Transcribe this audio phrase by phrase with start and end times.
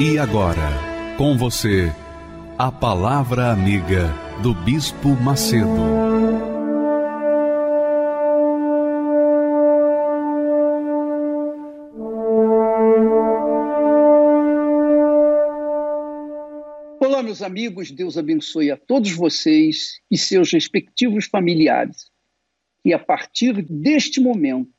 [0.00, 1.84] E agora, com você,
[2.58, 4.12] a Palavra Amiga
[4.42, 5.68] do Bispo Macedo.
[16.98, 22.10] Olá, meus amigos, Deus abençoe a todos vocês e seus respectivos familiares.
[22.84, 24.74] E a partir deste momento,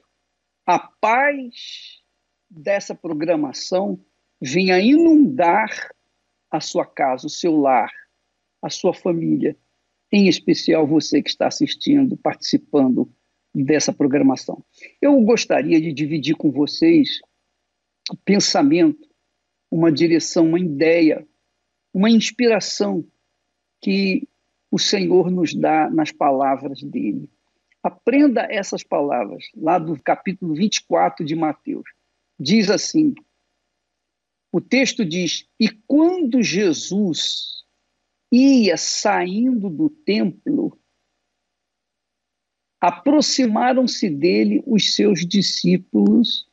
[0.68, 2.02] a paz
[2.50, 3.98] dessa programação
[4.42, 5.90] venha inundar
[6.52, 7.92] a sua casa, o seu lar,
[8.62, 9.56] a sua família,
[10.12, 13.10] em especial você que está assistindo, participando
[13.54, 14.64] dessa programação.
[15.02, 17.22] Eu gostaria de dividir com vocês
[18.12, 19.08] o pensamento,
[19.72, 21.28] uma direção, uma ideia,
[21.94, 23.06] uma inspiração
[23.82, 24.28] que
[24.70, 27.30] o Senhor nos dá nas palavras dele.
[27.82, 31.86] Aprenda essas palavras, lá do capítulo 24 de Mateus.
[32.40, 33.14] Diz assim:
[34.56, 37.66] o texto diz: E quando Jesus
[38.32, 40.80] ia saindo do templo,
[42.80, 46.48] aproximaram-se dele os seus discípulos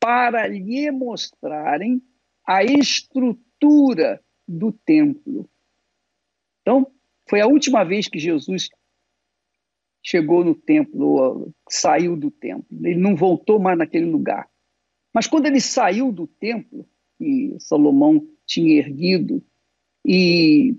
[0.00, 2.00] para lhe mostrarem
[2.46, 5.46] a estrutura do templo.
[6.62, 6.90] Então,
[7.28, 8.70] foi a última vez que Jesus
[10.02, 12.66] chegou no templo, saiu do templo.
[12.82, 14.48] Ele não voltou mais naquele lugar.
[15.12, 16.88] Mas quando ele saiu do templo,
[17.18, 19.42] que Salomão tinha erguido
[20.04, 20.76] e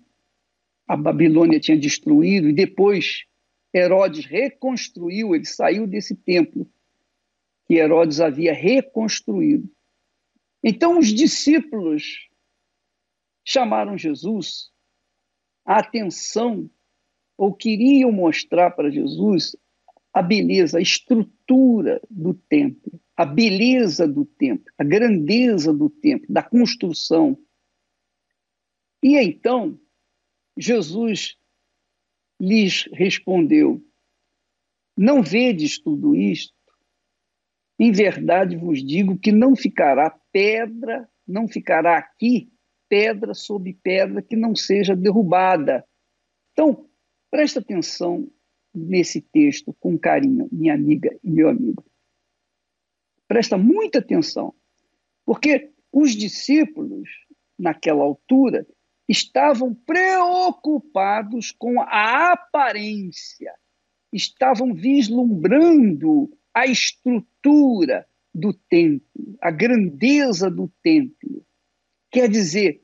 [0.87, 3.25] a Babilônia tinha destruído, e depois
[3.73, 6.67] Herodes reconstruiu, ele saiu desse templo
[7.65, 9.69] que Herodes havia reconstruído.
[10.63, 12.29] Então os discípulos
[13.43, 14.71] chamaram Jesus
[15.65, 16.69] a atenção,
[17.37, 19.55] ou queriam mostrar para Jesus
[20.13, 26.43] a beleza, a estrutura do templo a beleza do templo, a grandeza do templo, da
[26.43, 27.35] construção.
[29.01, 29.79] E então,
[30.55, 31.35] Jesus
[32.39, 33.83] lhes respondeu:
[34.95, 36.53] Não vedes tudo isto?
[37.79, 42.51] Em verdade vos digo que não ficará pedra, não ficará aqui
[42.87, 45.83] pedra sobre pedra que não seja derrubada.
[46.53, 46.87] Então,
[47.29, 48.31] presta atenção
[48.73, 51.83] nesse texto com carinho, minha amiga e meu amigo.
[53.27, 54.53] Presta muita atenção,
[55.25, 57.09] porque os discípulos,
[57.57, 58.65] naquela altura,
[59.07, 63.53] estavam preocupados com a aparência,
[64.11, 71.45] estavam vislumbrando a estrutura do templo, a grandeza do templo.
[72.11, 72.81] Quer dizer,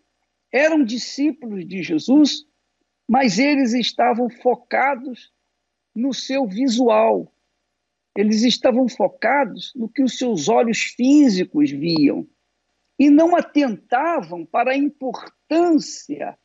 [0.51, 2.45] eram discípulos de Jesus,
[3.07, 5.31] mas eles estavam focados
[5.95, 7.32] no seu visual,
[8.15, 12.27] eles estavam focados no que os seus olhos físicos viam
[12.99, 16.37] e não atentavam para a importância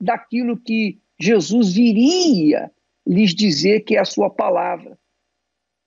[0.00, 2.70] daquilo que Jesus viria
[3.06, 4.98] lhes dizer que é a sua palavra.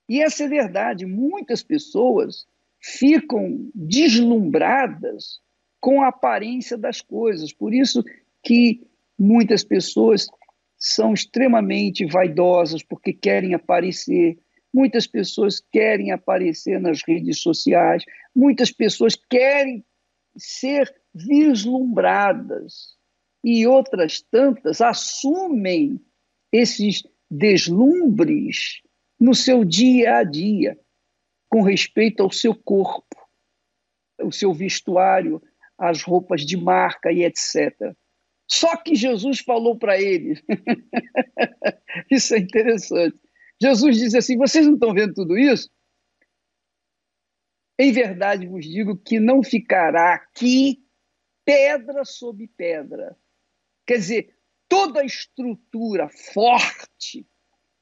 [0.08, 2.46] E essa é verdade, muitas pessoas
[2.80, 5.40] ficam deslumbradas
[5.80, 7.52] com a aparência das coisas.
[7.52, 8.02] Por isso
[8.42, 8.86] que
[9.18, 10.26] muitas pessoas
[10.78, 14.38] são extremamente vaidosas porque querem aparecer,
[14.72, 19.84] Muitas pessoas querem aparecer nas redes sociais, muitas pessoas querem
[20.36, 22.96] ser vislumbradas
[23.42, 26.00] e outras tantas assumem
[26.52, 28.80] esses deslumbres
[29.18, 30.78] no seu dia a dia,
[31.48, 33.16] com respeito ao seu corpo,
[34.22, 35.42] o seu vestuário,
[35.78, 37.94] as roupas de marca e etc.
[38.50, 40.42] Só que Jesus falou para eles,
[42.10, 43.18] isso é interessante,
[43.60, 45.70] Jesus diz assim: vocês não estão vendo tudo isso?
[47.78, 50.84] Em verdade vos digo que não ficará aqui
[51.44, 53.16] pedra sobre pedra.
[53.86, 54.36] Quer dizer,
[54.68, 57.26] toda a estrutura forte,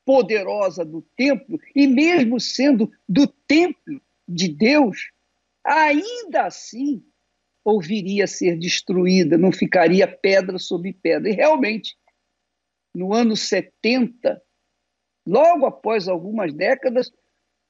[0.05, 5.11] poderosa do templo, e mesmo sendo do templo de Deus,
[5.65, 7.05] ainda assim
[7.65, 11.29] ouviria ser destruída, não ficaria pedra sobre pedra.
[11.29, 11.97] E realmente,
[12.95, 14.41] no ano 70
[15.27, 17.13] Logo após algumas décadas,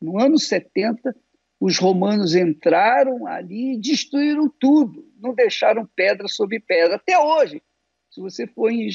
[0.00, 1.16] no ano 70,
[1.58, 6.96] os romanos entraram ali e destruíram tudo, não deixaram pedra sobre pedra.
[6.96, 7.62] Até hoje,
[8.10, 8.88] se você for em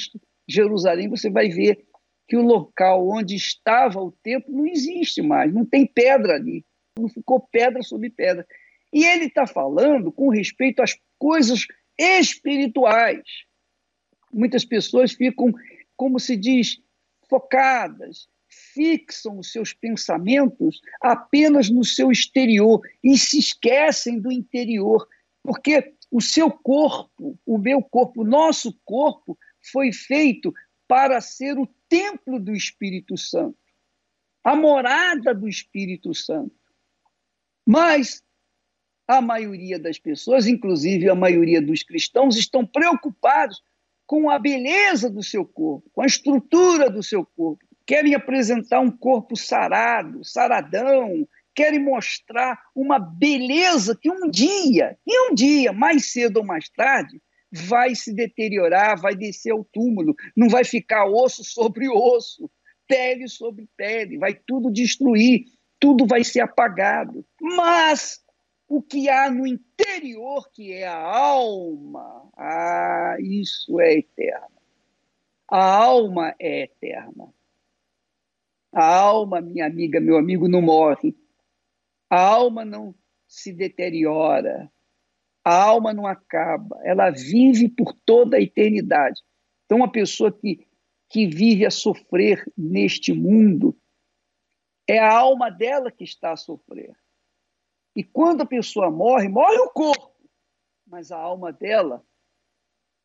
[0.48, 1.84] Jerusalém, você vai ver
[2.28, 6.64] que o local onde estava o templo não existe mais, não tem pedra ali,
[6.98, 8.46] não ficou pedra sobre pedra.
[8.94, 11.66] E ele está falando com respeito às coisas
[11.98, 13.24] espirituais.
[14.32, 15.52] Muitas pessoas ficam,
[15.98, 16.80] como se diz,
[17.28, 18.30] focadas,
[18.74, 25.08] fixam os seus pensamentos apenas no seu exterior e se esquecem do interior,
[25.42, 29.38] porque o seu corpo, o meu corpo, o nosso corpo
[29.72, 30.54] foi feito
[30.88, 33.58] para ser o templo do Espírito Santo,
[34.44, 36.54] a morada do Espírito Santo.
[37.66, 38.22] Mas
[39.08, 43.62] a maioria das pessoas, inclusive a maioria dos cristãos, estão preocupados
[44.06, 47.66] com a beleza do seu corpo, com a estrutura do seu corpo.
[47.86, 55.34] Querem apresentar um corpo sarado, saradão, querem mostrar uma beleza que um dia, e um
[55.34, 60.64] dia, mais cedo ou mais tarde, vai se deteriorar, vai descer ao túmulo, não vai
[60.64, 62.50] ficar osso sobre osso,
[62.88, 65.46] pele sobre pele, vai tudo destruir,
[65.80, 67.26] tudo vai ser apagado.
[67.42, 68.22] Mas
[68.68, 74.62] o que há no interior, que é a alma, ah, isso é eterno.
[75.50, 77.34] A alma é eterna.
[78.72, 81.16] A alma, minha amiga, meu amigo, não morre.
[82.10, 82.96] A alma não
[83.28, 84.72] se deteriora.
[85.44, 86.80] A alma não acaba.
[86.84, 89.22] Ela vive por toda a eternidade.
[89.66, 90.68] Então, uma pessoa que,
[91.10, 93.78] que vive a sofrer neste mundo,
[94.88, 96.96] é a alma dela que está a sofrer.
[97.96, 100.16] E quando a pessoa morre, morre o corpo,
[100.88, 102.06] mas a alma dela,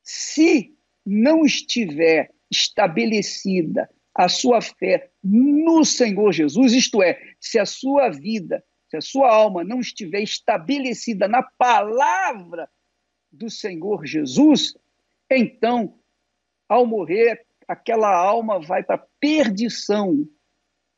[0.03, 8.09] se não estiver estabelecida a sua fé no Senhor Jesus, isto é, se a sua
[8.09, 12.69] vida, se a sua alma não estiver estabelecida na palavra
[13.31, 14.75] do Senhor Jesus,
[15.31, 15.99] então,
[16.67, 20.27] ao morrer, aquela alma vai para a perdição,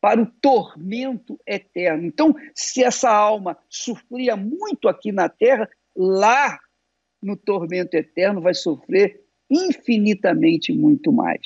[0.00, 2.06] para o tormento eterno.
[2.06, 6.56] Então, se essa alma sofria muito aqui na terra, lá
[7.20, 11.40] no tormento eterno vai sofrer infinitamente muito mais.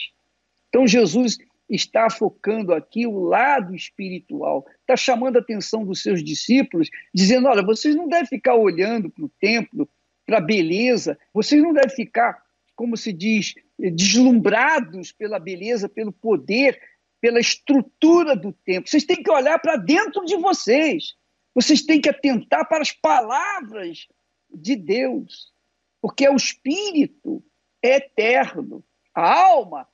[0.69, 1.39] Então, Jesus
[1.75, 7.63] está focando aqui o lado espiritual, está chamando a atenção dos seus discípulos, dizendo: olha,
[7.63, 9.89] vocês não devem ficar olhando para o templo,
[10.27, 12.43] para a beleza, vocês não devem ficar,
[12.77, 16.79] como se diz, deslumbrados pela beleza, pelo poder,
[17.21, 18.89] pela estrutura do templo.
[18.89, 21.15] Vocês têm que olhar para dentro de vocês.
[21.55, 24.07] Vocês têm que atentar para as palavras
[24.53, 25.53] de Deus,
[26.01, 27.43] porque o espírito
[27.83, 28.85] é eterno,
[29.15, 29.87] a alma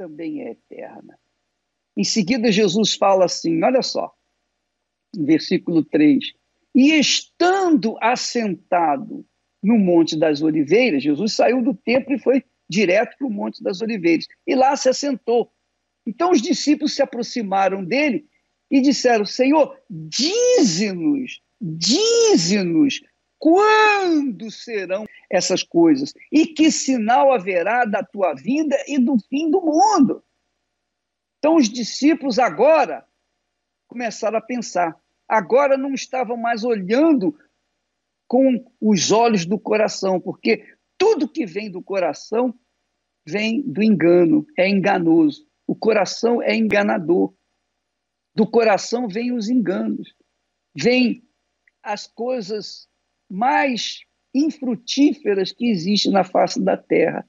[0.00, 1.18] também é eterna.
[1.94, 4.10] Em seguida, Jesus fala assim: olha só,
[5.14, 6.24] versículo 3:
[6.74, 9.26] E estando assentado
[9.62, 13.82] no Monte das Oliveiras, Jesus saiu do templo e foi direto para o Monte das
[13.82, 14.26] Oliveiras.
[14.46, 15.52] E lá se assentou.
[16.06, 18.24] Então os discípulos se aproximaram dele
[18.70, 23.02] e disseram: Senhor, dize-nos, dize-nos
[23.38, 26.12] quando serão essas coisas?
[26.30, 30.24] E que sinal haverá da tua vinda e do fim do mundo?
[31.38, 33.06] Então, os discípulos agora
[33.86, 35.00] começaram a pensar.
[35.26, 37.38] Agora não estavam mais olhando
[38.28, 42.54] com os olhos do coração, porque tudo que vem do coração
[43.26, 45.46] vem do engano, é enganoso.
[45.66, 47.32] O coração é enganador.
[48.34, 50.14] Do coração vêm os enganos,
[50.74, 51.24] vêm
[51.82, 52.88] as coisas
[53.28, 57.26] mais infrutíferas que existem na face da terra.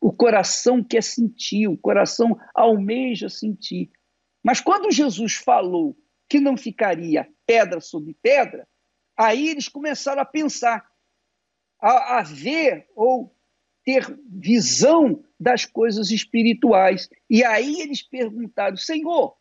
[0.00, 3.90] O coração quer sentir, o coração almeja sentir.
[4.42, 5.96] Mas quando Jesus falou
[6.28, 8.66] que não ficaria pedra sobre pedra,
[9.16, 10.86] aí eles começaram a pensar,
[11.80, 13.34] a, a ver ou
[13.84, 17.08] ter visão das coisas espirituais.
[17.28, 19.36] E aí eles perguntaram: Senhor,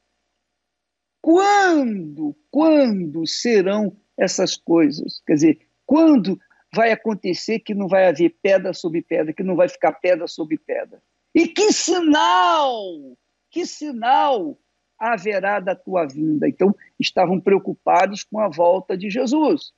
[1.21, 5.21] quando, quando serão essas coisas?
[5.25, 6.39] Quer dizer, quando
[6.73, 10.57] vai acontecer que não vai haver pedra sobre pedra, que não vai ficar pedra sobre
[10.57, 11.01] pedra?
[11.33, 13.15] E que sinal,
[13.51, 14.57] que sinal
[14.97, 16.47] haverá da tua vinda?
[16.47, 19.71] Então, estavam preocupados com a volta de Jesus.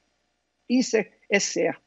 [0.70, 1.84] Isso é, é certo.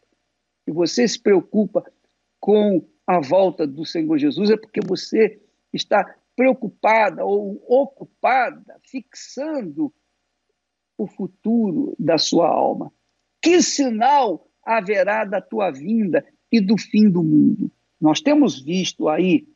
[0.67, 1.91] E você se preocupa
[2.39, 5.41] com a volta do Senhor Jesus, é porque você
[5.73, 6.05] está
[6.37, 9.93] preocupada ou ocupada, fixando
[10.99, 12.93] o futuro da sua alma.
[13.41, 17.71] Que sinal haverá da tua vinda e do fim do mundo?
[18.01, 19.49] Nós temos visto aí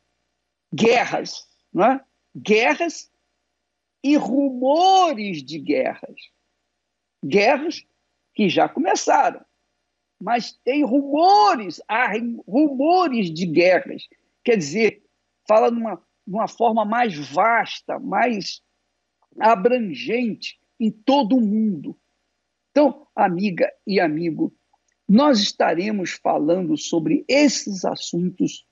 [0.73, 2.03] guerras, não é?
[2.35, 3.11] guerras
[4.03, 6.15] e rumores de guerras.
[7.23, 7.85] guerras
[8.33, 9.45] que já começaram,
[10.19, 12.11] mas tem rumores, há
[12.47, 14.07] rumores de guerras.
[14.43, 15.03] Quer dizer,
[15.47, 18.61] fala numa, numa forma mais vasta, mais
[19.39, 21.97] abrangente em todo o mundo.
[22.71, 24.53] Então, amiga e amigo,
[25.07, 28.65] nós estaremos falando sobre esses assuntos,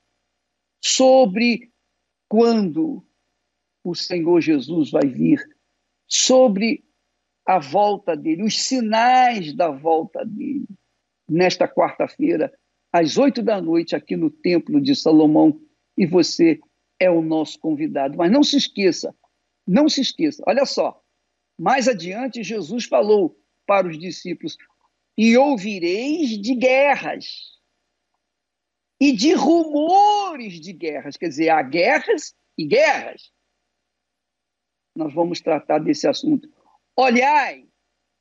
[0.84, 1.72] sobre
[2.30, 3.06] quando
[3.84, 5.40] o Senhor Jesus vai vir,
[6.08, 6.84] sobre
[7.46, 10.68] a volta dele, os sinais da volta dele.
[11.30, 12.54] Nesta quarta-feira,
[12.92, 15.60] às oito da noite, aqui no Templo de Salomão,
[15.98, 16.60] e você
[17.00, 18.18] é o nosso convidado.
[18.18, 19.16] Mas não se esqueça,
[19.66, 21.02] não se esqueça, olha só,
[21.60, 24.58] mais adiante Jesus falou para os discípulos:
[25.24, 27.52] e ouvireis de guerras
[29.00, 33.32] e de rumores de guerras, quer dizer, há guerras e guerras.
[34.96, 36.52] Nós vamos tratar desse assunto.
[36.98, 37.68] Olhai,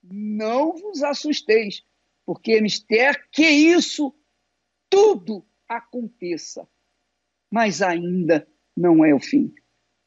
[0.02, 1.82] não vos assusteis,
[2.26, 4.14] porque é que isso
[4.90, 6.68] tudo aconteça,
[7.50, 9.54] mas ainda não é o fim.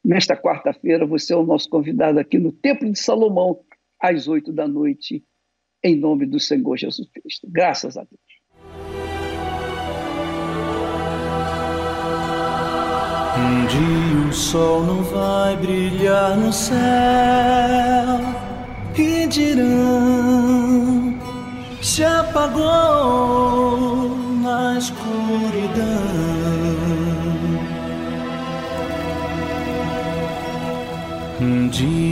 [0.04, 3.64] Nesta quarta-feira, você é o nosso convidado aqui no Templo de Salomão,
[3.98, 5.26] às oito da noite,
[5.84, 7.46] em nome do Senhor Jesus Cristo.
[7.50, 8.20] Graças a Deus.
[13.36, 16.78] Um dia o sol não vai brilhar no céu
[18.96, 21.14] e dirão
[21.82, 23.44] se apagou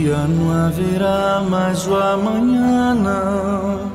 [0.03, 3.89] dia não haverá mais o amanhã, não.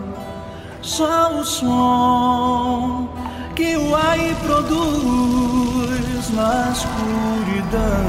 [0.80, 3.08] Só o som
[3.54, 8.08] que o ar produz na escuridão.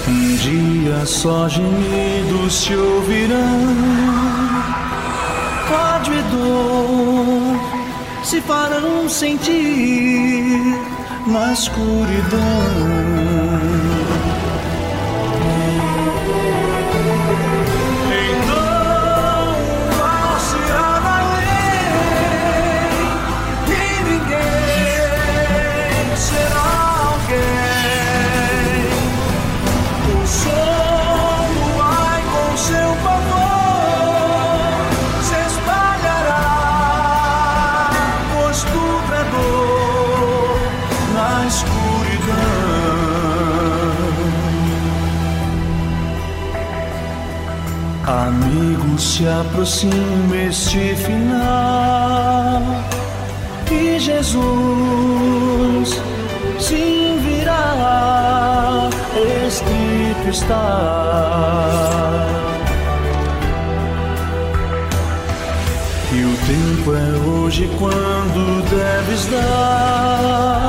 [0.08, 3.60] Um dia só gemidos se ouvirão,
[5.98, 7.60] ódio e dor
[8.24, 10.80] se farão sentir
[11.28, 13.34] na escuridão.
[49.24, 52.62] Se aproxima este final
[53.72, 56.02] e Jesus
[56.60, 58.90] sim virá,
[59.48, 62.26] escrito está.
[66.12, 70.63] E o tempo é hoje quando deves dar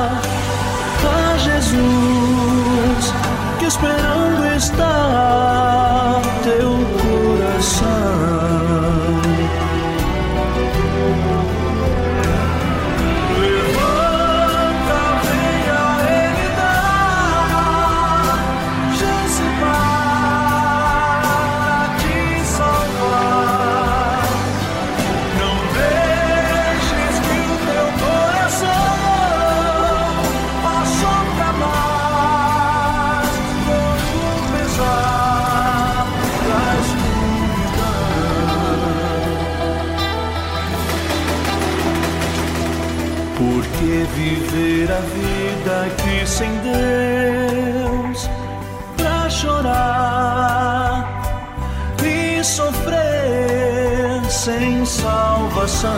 [52.45, 55.89] sofrer sem salvação.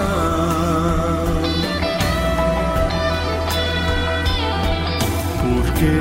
[5.42, 5.92] Porque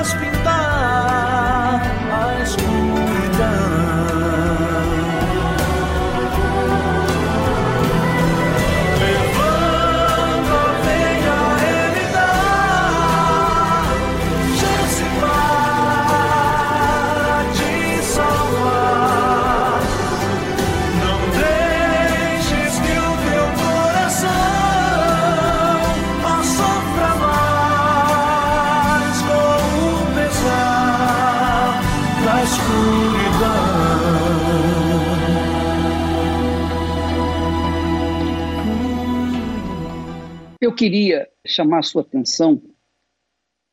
[40.76, 42.62] queria chamar a sua atenção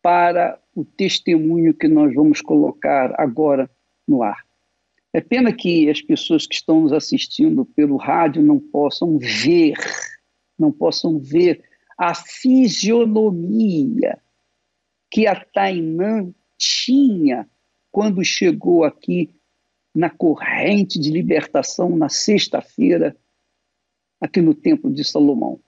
[0.00, 3.68] para o testemunho que nós vamos colocar agora
[4.06, 4.44] no ar.
[5.12, 9.74] É pena que as pessoas que estão nos assistindo pelo rádio não possam ver,
[10.58, 11.62] não possam ver
[11.98, 14.18] a fisionomia
[15.10, 17.46] que a Tainã tinha
[17.90, 19.34] quando chegou aqui
[19.94, 23.14] na corrente de libertação na sexta-feira,
[24.18, 25.60] aqui no Templo de Salomão.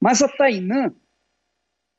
[0.00, 0.94] Mas a Tainã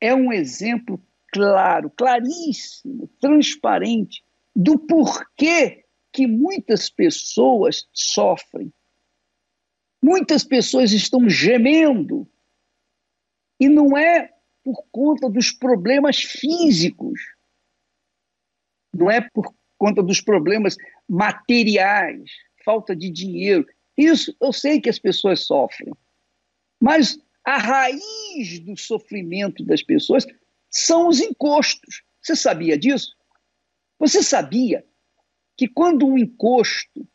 [0.01, 4.23] é um exemplo claro, claríssimo, transparente
[4.55, 8.73] do porquê que muitas pessoas sofrem.
[10.01, 12.27] Muitas pessoas estão gemendo.
[13.59, 17.19] E não é por conta dos problemas físicos,
[18.93, 20.75] não é por conta dos problemas
[21.07, 22.31] materiais,
[22.63, 23.65] falta de dinheiro.
[23.97, 25.93] Isso eu sei que as pessoas sofrem.
[26.79, 30.27] Mas a raiz do sofrimento das pessoas
[30.69, 32.03] são os encostos.
[32.21, 33.15] Você sabia disso?
[33.97, 34.85] Você sabia
[35.57, 37.07] que quando um encosto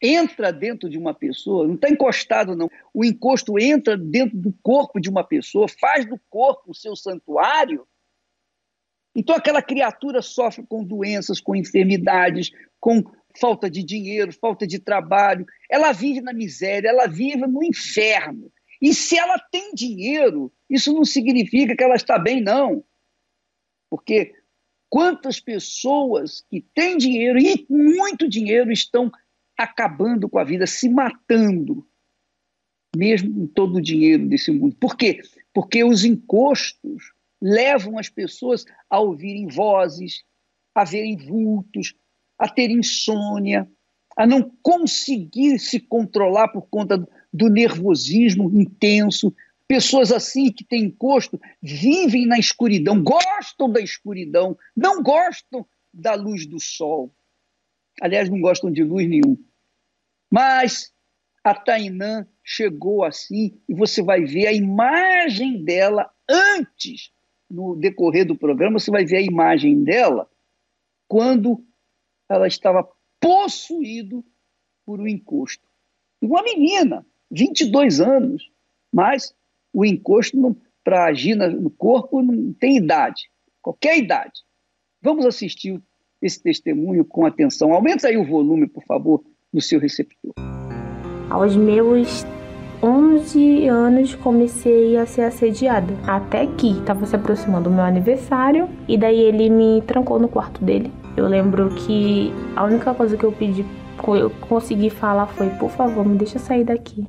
[0.00, 2.70] entra dentro de uma pessoa, não está encostado, não.
[2.94, 7.84] O encosto entra dentro do corpo de uma pessoa, faz do corpo o seu santuário.
[9.16, 13.02] Então aquela criatura sofre com doenças, com enfermidades, com
[13.40, 15.44] falta de dinheiro, falta de trabalho.
[15.68, 18.48] Ela vive na miséria, ela vive no inferno.
[18.82, 22.84] E se ela tem dinheiro, isso não significa que ela está bem, não.
[23.88, 24.34] Porque
[24.90, 29.08] quantas pessoas que têm dinheiro e muito dinheiro estão
[29.56, 31.86] acabando com a vida, se matando,
[32.96, 34.74] mesmo com todo o dinheiro desse mundo.
[34.74, 35.20] Por quê?
[35.54, 40.24] Porque os encostos levam as pessoas a ouvirem vozes,
[40.74, 41.94] a verem vultos,
[42.36, 43.70] a ter insônia,
[44.16, 49.34] a não conseguir se controlar por conta do nervosismo intenso.
[49.66, 56.46] Pessoas assim que têm encosto vivem na escuridão, gostam da escuridão, não gostam da luz
[56.46, 57.14] do sol.
[58.00, 59.36] Aliás, não gostam de luz nenhum.
[60.30, 60.92] Mas
[61.44, 67.10] a Tainã chegou assim e você vai ver a imagem dela antes,
[67.50, 70.28] no decorrer do programa, você vai ver a imagem dela
[71.06, 71.62] quando
[72.28, 72.88] ela estava
[73.22, 74.24] possuído
[74.84, 75.64] por um encosto.
[76.20, 78.50] Uma menina, 22 anos,
[78.92, 79.32] mas
[79.72, 83.30] o encosto para agir no corpo não tem idade,
[83.62, 84.40] qualquer idade.
[85.00, 85.80] Vamos assistir
[86.20, 87.72] esse testemunho com atenção.
[87.72, 90.32] Aumenta aí o volume, por favor, do seu receptor.
[91.30, 92.26] Aos meus
[92.82, 95.94] 11 anos comecei a ser assediada.
[96.06, 100.64] Até que estava se aproximando o meu aniversário e daí ele me trancou no quarto
[100.64, 100.92] dele.
[101.16, 103.64] Eu lembro que a única coisa que eu pedi
[104.08, 107.06] eu consegui falar foi: por favor, me deixa sair daqui.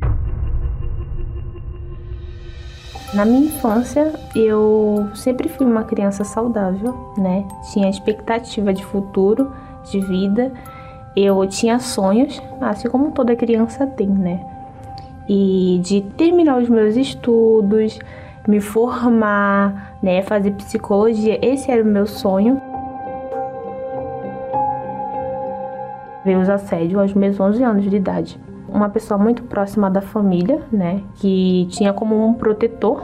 [3.13, 7.47] Na minha infância, eu sempre fui uma criança saudável, né?
[7.71, 9.51] Tinha expectativa de futuro,
[9.91, 10.51] de vida.
[11.15, 14.43] Eu tinha sonhos, assim como toda criança tem, né?
[15.29, 17.99] E de terminar os meus estudos,
[18.47, 22.59] me formar, né, fazer psicologia, esse era o meu sonho.
[26.25, 28.39] Veio os assédios aos meus 11 anos de idade.
[28.67, 33.01] Uma pessoa muito próxima da família, né, que tinha como um protetor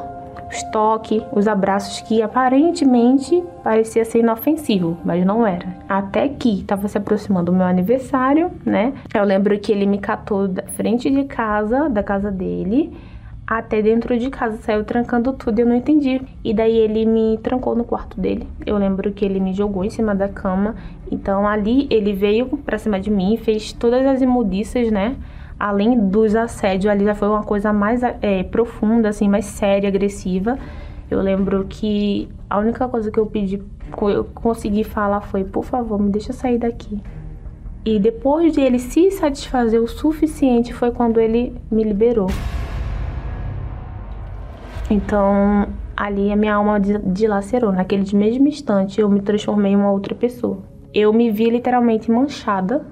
[0.52, 5.68] os toques, os abraços que aparentemente parecia ser inofensivo, mas não era.
[5.88, 8.94] Até que estava se aproximando o meu aniversário, né?
[9.14, 12.92] Eu lembro que ele me catou da frente de casa, da casa dele,
[13.58, 16.22] até dentro de casa, saiu trancando tudo eu não entendi.
[16.44, 18.48] E daí ele me trancou no quarto dele.
[18.64, 20.76] Eu lembro que ele me jogou em cima da cama.
[21.12, 25.16] Então ali ele veio pra cima de mim, fez todas as imundiças, né?
[25.60, 30.56] Além dos assédios, ali já foi uma coisa mais é, profunda, assim, mais séria, agressiva.
[31.10, 33.60] Eu lembro que a única coisa que eu pedi,
[34.00, 37.02] eu consegui falar foi: por favor, me deixa sair daqui.
[37.84, 42.28] E depois de ele se satisfazer o suficiente foi quando ele me liberou.
[44.90, 47.72] Então, ali a minha alma dilacerou.
[47.72, 50.60] Naquele mesmo instante, eu me transformei em uma outra pessoa.
[50.92, 52.88] Eu me vi literalmente manchada,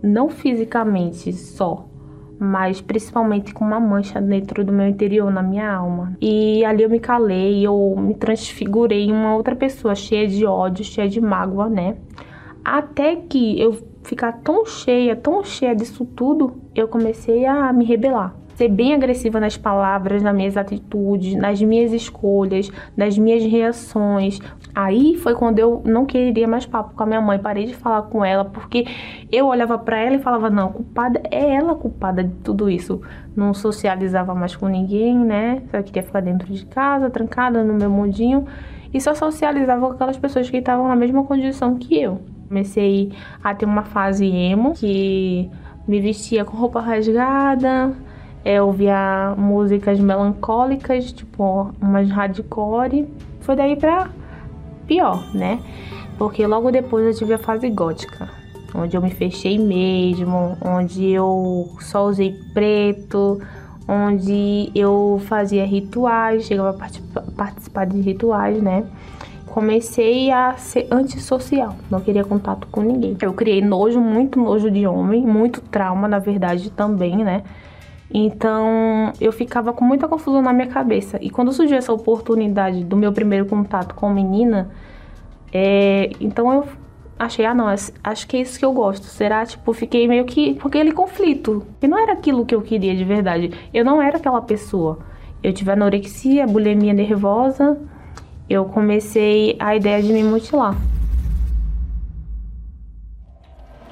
[0.00, 1.88] não fisicamente só,
[2.38, 6.16] mas principalmente com uma mancha dentro do meu interior, na minha alma.
[6.20, 10.84] E ali eu me calei, eu me transfigurei em uma outra pessoa, cheia de ódio,
[10.84, 11.96] cheia de mágoa, né?
[12.64, 18.36] Até que eu ficar tão cheia, tão cheia disso tudo, eu comecei a me rebelar
[18.60, 24.38] ser bem agressiva nas palavras, nas minhas atitudes, nas minhas escolhas, nas minhas reações.
[24.74, 28.02] Aí foi quando eu não queria mais papo com a minha mãe, parei de falar
[28.02, 28.84] com ela, porque
[29.32, 33.00] eu olhava para ela e falava: não, culpada é ela culpada de tudo isso.
[33.34, 35.62] Não socializava mais com ninguém, né?
[35.70, 38.44] Só queria ficar dentro de casa, trancada no meu mundinho,
[38.92, 42.20] e só socializava com aquelas pessoas que estavam na mesma condição que eu.
[42.46, 43.10] Comecei
[43.42, 45.48] a ter uma fase emo que
[45.88, 47.94] me vestia com roupa rasgada,
[48.44, 53.08] é, ouvia músicas melancólicas, tipo umas hardcore.
[53.40, 54.10] Foi daí pra
[54.86, 55.60] pior, né?
[56.18, 58.28] Porque logo depois eu tive a fase gótica,
[58.74, 63.40] onde eu me fechei mesmo, onde eu só usei preto,
[63.88, 68.84] onde eu fazia rituais, chegava a participar de rituais, né?
[69.46, 73.16] Comecei a ser antissocial, não queria contato com ninguém.
[73.20, 77.42] Eu criei nojo, muito nojo de homem, muito trauma, na verdade, também, né?
[78.12, 81.18] Então eu ficava com muita confusão na minha cabeça.
[81.20, 84.70] E quando surgiu essa oportunidade do meu primeiro contato com menina,
[85.52, 86.64] é, então eu
[87.18, 89.04] achei, ah não, acho que é isso que eu gosto.
[89.04, 89.44] Será?
[89.46, 90.54] Tipo, fiquei meio que.
[90.54, 91.64] Porque ele conflito.
[91.80, 93.52] E não era aquilo que eu queria de verdade.
[93.72, 94.98] Eu não era aquela pessoa.
[95.42, 97.78] Eu tive anorexia, bulimia nervosa.
[98.48, 100.76] Eu comecei a ideia de me mutilar.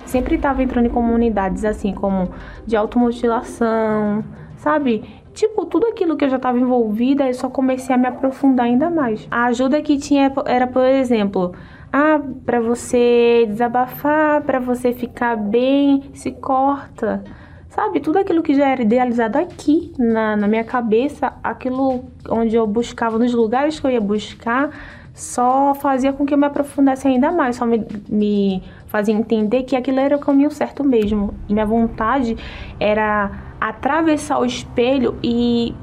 [0.08, 2.30] Sempre estava entrando em comunidades assim, como
[2.66, 4.24] de automutilação,
[4.56, 5.04] sabe?
[5.32, 8.90] Tipo, tudo aquilo que eu já estava envolvida, eu só comecei a me aprofundar ainda
[8.90, 9.28] mais.
[9.30, 11.52] A ajuda que tinha era, por exemplo,
[11.92, 17.22] ah, para você desabafar, para você ficar bem, se corta.
[17.68, 22.66] Sabe, tudo aquilo que já era idealizado aqui na, na minha cabeça, aquilo onde eu
[22.66, 24.70] buscava, nos lugares que eu ia buscar,
[25.14, 29.76] só fazia com que eu me aprofundasse ainda mais, só me, me fazia entender que
[29.76, 31.34] aquilo era o caminho certo mesmo.
[31.48, 32.36] E minha vontade
[32.80, 35.74] era atravessar o espelho e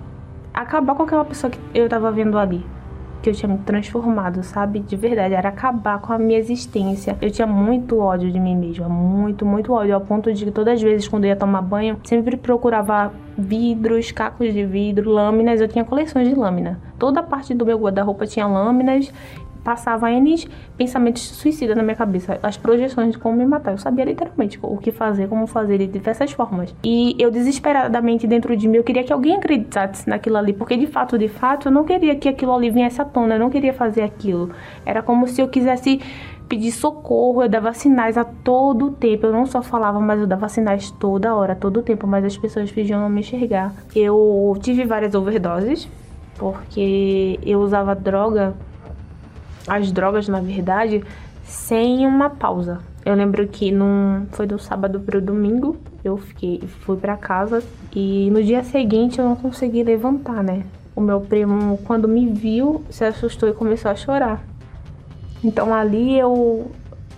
[0.54, 2.66] acabar com aquela pessoa que eu tava vendo ali.
[3.22, 4.80] Que eu tinha me transformado, sabe?
[4.80, 7.18] De verdade, era acabar com a minha existência.
[7.22, 10.76] Eu tinha muito ódio de mim mesma, muito, muito ódio, ao ponto de que todas
[10.76, 15.60] as vezes quando eu ia tomar banho, sempre procurava vidros, cacos de vidro, lâminas.
[15.60, 16.80] Eu tinha coleções de lâmina.
[17.00, 19.12] Toda parte do meu guarda-roupa tinha lâminas
[19.66, 20.48] passava N
[20.78, 23.72] pensamentos suicidas na minha cabeça, as projeções de como me matar.
[23.72, 26.74] Eu sabia literalmente o que fazer, como fazer de diversas formas.
[26.84, 30.86] E eu desesperadamente dentro de mim, eu queria que alguém acreditasse naquilo ali, porque de
[30.86, 33.74] fato, de fato, eu não queria que aquilo ali viesse à tona, eu não queria
[33.74, 34.52] fazer aquilo.
[34.86, 36.00] Era como se eu quisesse
[36.48, 39.26] pedir socorro, eu dava sinais a todo tempo.
[39.26, 42.70] Eu não só falava, mas eu dava sinais toda hora, todo tempo, mas as pessoas
[42.70, 43.74] fingiam não me enxergar.
[43.96, 45.90] Eu tive várias overdoses,
[46.38, 48.54] porque eu usava droga
[49.68, 51.04] as drogas, na verdade,
[51.44, 52.80] sem uma pausa.
[53.06, 57.64] Eu lembro que num, foi do sábado para o domingo, eu fiquei, fui para casa
[57.96, 60.64] e no dia seguinte eu não consegui levantar, né?
[60.96, 64.44] O meu primo, quando me viu, se assustou e começou a chorar.
[65.44, 66.72] Então ali eu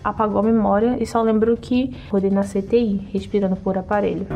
[0.03, 4.27] apagou a memória e só lembro que acordei na CTI, respirando por aparelho.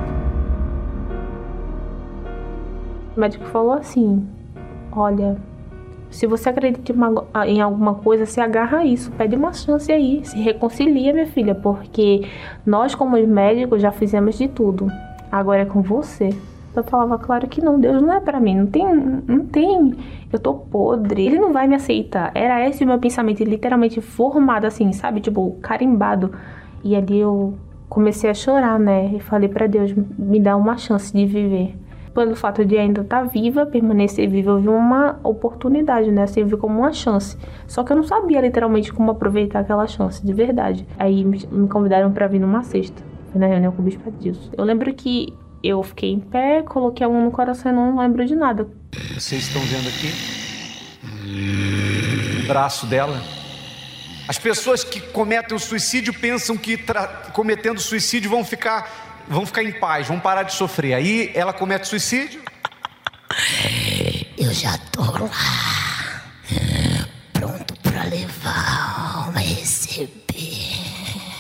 [3.16, 4.26] O médico falou assim:
[4.92, 5.36] Olha,
[6.12, 6.94] se você acredita
[7.48, 11.56] em alguma coisa, se agarra a isso, pede uma chance aí, se reconcilia, minha filha,
[11.56, 12.28] porque
[12.66, 14.88] nós, como médicos, já fizemos de tudo.
[15.32, 16.30] Agora é com você.
[16.76, 19.94] Eu falava, claro que não, Deus não é para mim, não tem, não tem,
[20.32, 22.32] eu tô podre, ele não vai me aceitar.
[22.34, 26.32] Era esse o meu pensamento, literalmente formado assim, sabe, tipo, carimbado.
[26.84, 27.56] E ali eu
[27.90, 31.76] comecei a chorar, né, e falei para Deus, me dá uma chance de viver
[32.14, 36.24] pelo fato de ainda estar tá viva, permanecer viva, eu vi uma oportunidade, né?
[36.24, 37.38] Assim, eu vi como uma chance.
[37.68, 40.86] Só que eu não sabia literalmente como aproveitar aquela chance, de verdade.
[40.98, 43.02] Aí me convidaram para vir numa sexta.
[43.32, 44.52] Foi na reunião com o Bispo disso.
[44.58, 48.26] Eu lembro que eu fiquei em pé, coloquei a mão no coração e não lembro
[48.26, 48.68] de nada.
[49.14, 50.12] Vocês estão vendo aqui?
[52.44, 53.22] O braço dela.
[54.28, 56.78] As pessoas que cometem o suicídio pensam que
[57.34, 60.94] cometendo suicídio vão ficar vão ficar em paz, vão parar de sofrer.
[60.94, 62.44] Aí ela comete suicídio.
[64.38, 66.22] Eu já tô lá,
[67.32, 70.12] pronto para levar, uma receber.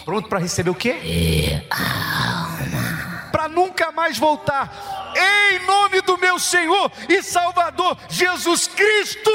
[0.05, 0.95] pronto para receber o quê?
[1.03, 3.29] E alma.
[3.31, 5.13] Para nunca mais voltar.
[5.15, 9.31] Em nome do meu Senhor e Salvador Jesus Cristo.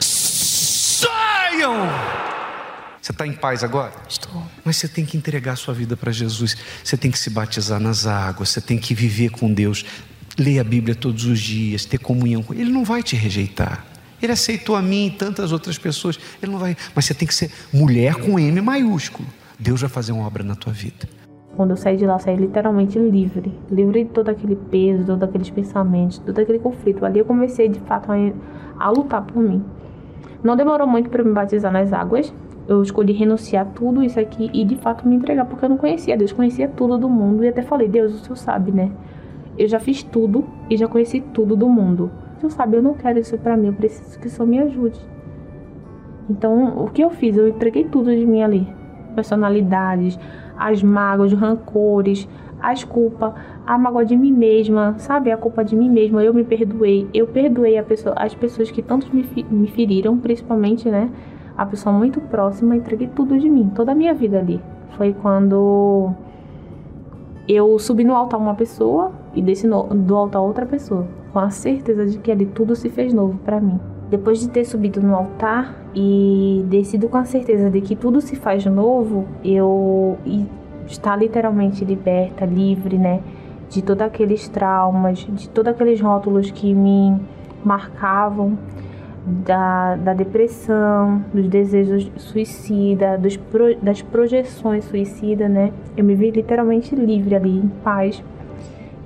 [0.00, 1.88] Saiam!
[3.08, 3.92] Você está em paz agora?
[4.06, 4.42] Estou.
[4.62, 6.54] Mas você tem que entregar sua vida para Jesus.
[6.84, 8.50] Você tem que se batizar nas águas.
[8.50, 9.82] Você tem que viver com Deus.
[10.38, 11.86] Ler a Bíblia todos os dias.
[11.86, 12.64] Ter comunhão com Ele.
[12.64, 13.82] Ele não vai te rejeitar.
[14.20, 16.20] Ele aceitou a mim e tantas outras pessoas.
[16.42, 16.76] Ele não vai.
[16.94, 19.26] Mas você tem que ser mulher com M maiúsculo.
[19.58, 21.08] Deus vai fazer uma obra na tua vida.
[21.56, 23.58] Quando eu saí de lá, saí literalmente livre.
[23.70, 27.06] Livre de todo aquele peso, de todos aqueles pensamentos, de todo aquele conflito.
[27.06, 28.16] Ali eu comecei de fato a,
[28.78, 29.64] a lutar por mim.
[30.44, 32.30] Não demorou muito para me batizar nas águas.
[32.68, 36.18] Eu escolhi renunciar tudo isso aqui e de fato me entregar, porque eu não conhecia
[36.18, 38.92] Deus, conhecia tudo do mundo e até falei: Deus, o senhor sabe, né?
[39.56, 42.10] Eu já fiz tudo e já conheci tudo do mundo.
[42.36, 44.58] O senhor sabe, eu não quero isso para mim, eu preciso que o senhor me
[44.58, 45.00] ajude.
[46.28, 47.38] Então, o que eu fiz?
[47.38, 48.68] Eu entreguei tudo de mim ali:
[49.14, 50.18] personalidades,
[50.58, 52.28] as mágoas, os rancores,
[52.60, 53.32] as culpas,
[53.66, 55.32] a mágoa de mim mesma, sabe?
[55.32, 56.22] A culpa de mim mesma.
[56.22, 57.08] Eu me perdoei.
[57.14, 61.10] Eu perdoei pessoa, as pessoas que tanto me, me feriram, principalmente, né?
[61.58, 62.76] A pessoa muito próxima.
[62.76, 64.60] Entreguei tudo de mim, toda a minha vida ali.
[64.96, 66.14] Foi quando
[67.48, 71.50] eu subi no altar uma pessoa e desci no, do altar outra pessoa, com a
[71.50, 73.80] certeza de que ali tudo se fez novo para mim.
[74.08, 78.36] Depois de ter subido no altar e descido com a certeza de que tudo se
[78.36, 80.16] faz novo, eu
[80.86, 83.20] está literalmente liberta, livre, né?
[83.68, 87.20] De todos aqueles traumas, de todos aqueles rótulos que me
[87.64, 88.56] marcavam,
[89.44, 95.72] da, da depressão, dos desejos suicida, dos pro, das projeções suicida, né?
[95.96, 98.22] Eu me vi literalmente livre ali, em paz.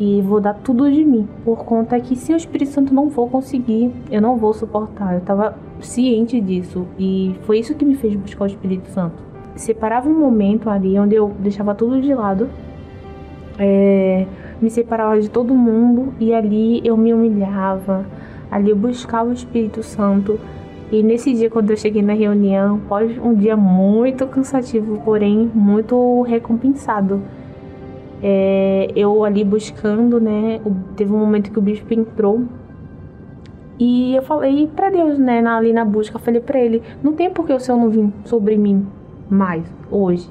[0.00, 3.28] E vou dar tudo de mim, por conta que se o Espírito Santo não for
[3.28, 5.12] conseguir, eu não vou suportar.
[5.12, 10.08] Eu estava ciente disso e foi isso que me fez buscar o Espírito Santo separava
[10.08, 12.48] um momento ali onde eu deixava tudo de lado,
[13.58, 14.26] é,
[14.60, 18.06] me separava de todo mundo e ali eu me humilhava,
[18.52, 20.38] ali eu buscava o Espírito Santo.
[20.92, 26.20] E nesse dia, quando eu cheguei na reunião, pós um dia muito cansativo, porém muito
[26.20, 27.22] recompensado,
[28.22, 30.60] é, eu ali buscando, né?
[30.94, 32.42] Teve um momento que o bispo entrou
[33.78, 35.44] e eu falei para Deus, né?
[35.46, 38.12] Ali na busca, eu falei para ele: não tem por que o Senhor não vir
[38.26, 38.86] sobre mim
[39.30, 40.28] mais hoje.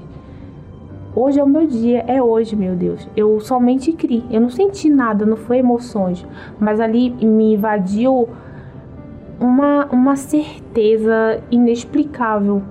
[1.14, 3.06] Hoje é o meu dia, é hoje, meu Deus.
[3.14, 6.26] Eu somente criei, eu não senti nada, não foi emoções,
[6.58, 8.30] mas ali me invadiu
[9.38, 12.62] uma, uma certeza inexplicável,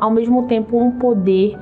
[0.00, 1.56] ao mesmo tempo um poder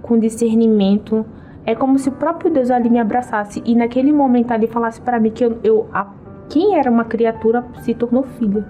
[0.00, 1.26] com discernimento.
[1.66, 5.18] É como se o próprio Deus ali me abraçasse e naquele momento ali falasse para
[5.18, 6.06] mim que eu, eu a,
[6.48, 8.64] quem era uma criatura se tornou filha.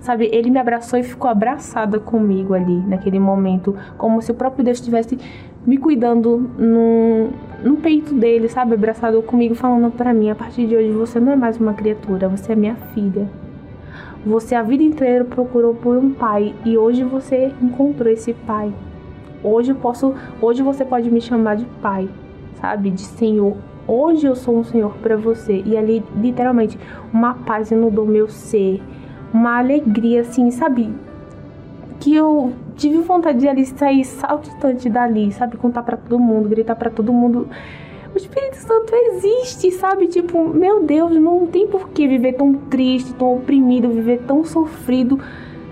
[0.00, 4.64] Sabe, ele me abraçou e ficou abraçada comigo ali, naquele momento, como se o próprio
[4.64, 5.18] Deus estivesse
[5.66, 7.28] me cuidando no,
[7.62, 11.32] no peito dele, sabe, abraçado comigo, falando para mim: a partir de hoje você não
[11.32, 13.28] é mais uma criatura, você é minha filha.
[14.24, 18.72] Você a vida inteira procurou por um pai e hoje você encontrou esse pai.
[19.42, 22.08] Hoje eu posso, hoje você pode me chamar de pai,
[22.60, 23.56] sabe, de Senhor.
[23.88, 26.78] Hoje eu sou um Senhor para você e ali literalmente
[27.12, 28.82] uma paz inundou meu ser
[29.32, 30.92] uma alegria, assim, sabe?
[31.98, 35.58] Que eu tive vontade de ali sair saltitante dali, sabe?
[35.58, 37.46] Contar para todo mundo, gritar para todo mundo.
[38.14, 40.06] O Espírito Santo existe, sabe?
[40.06, 45.20] Tipo, meu Deus, não tem por que viver tão triste, tão oprimido, viver tão sofrido.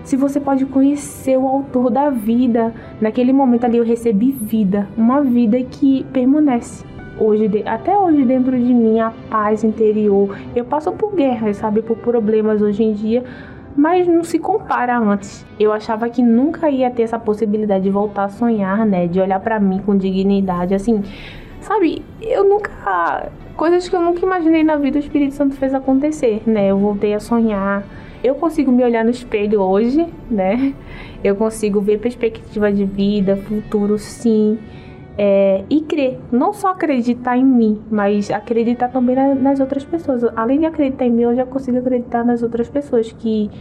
[0.03, 5.21] Se você pode conhecer o autor da vida, naquele momento ali eu recebi vida, uma
[5.21, 6.85] vida que permanece
[7.19, 10.37] hoje, até hoje dentro de mim, a paz interior.
[10.55, 13.23] Eu passo por guerras, sabe, por problemas hoje em dia,
[13.75, 15.45] mas não se compara antes.
[15.59, 19.39] Eu achava que nunca ia ter essa possibilidade de voltar a sonhar, né, de olhar
[19.39, 21.01] para mim com dignidade, assim,
[21.61, 22.03] sabe?
[22.21, 26.67] Eu nunca coisas que eu nunca imaginei na vida o Espírito Santo fez acontecer, né?
[26.67, 27.83] Eu voltei a sonhar.
[28.23, 30.73] Eu consigo me olhar no espelho hoje, né?
[31.23, 34.57] Eu consigo ver perspectiva de vida, futuro, sim
[35.21, 40.23] é, e crer, não só acreditar em mim, mas acreditar também na, nas outras pessoas.
[40.33, 43.51] Além de acreditar em mim, eu já consigo acreditar nas outras pessoas que,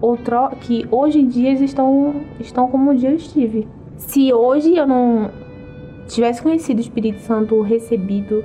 [0.00, 3.66] outro, que hoje em dia estão, estão como um dia eu estive.
[3.96, 5.32] Se hoje eu não
[6.06, 8.44] tivesse conhecido o Espírito Santo recebido,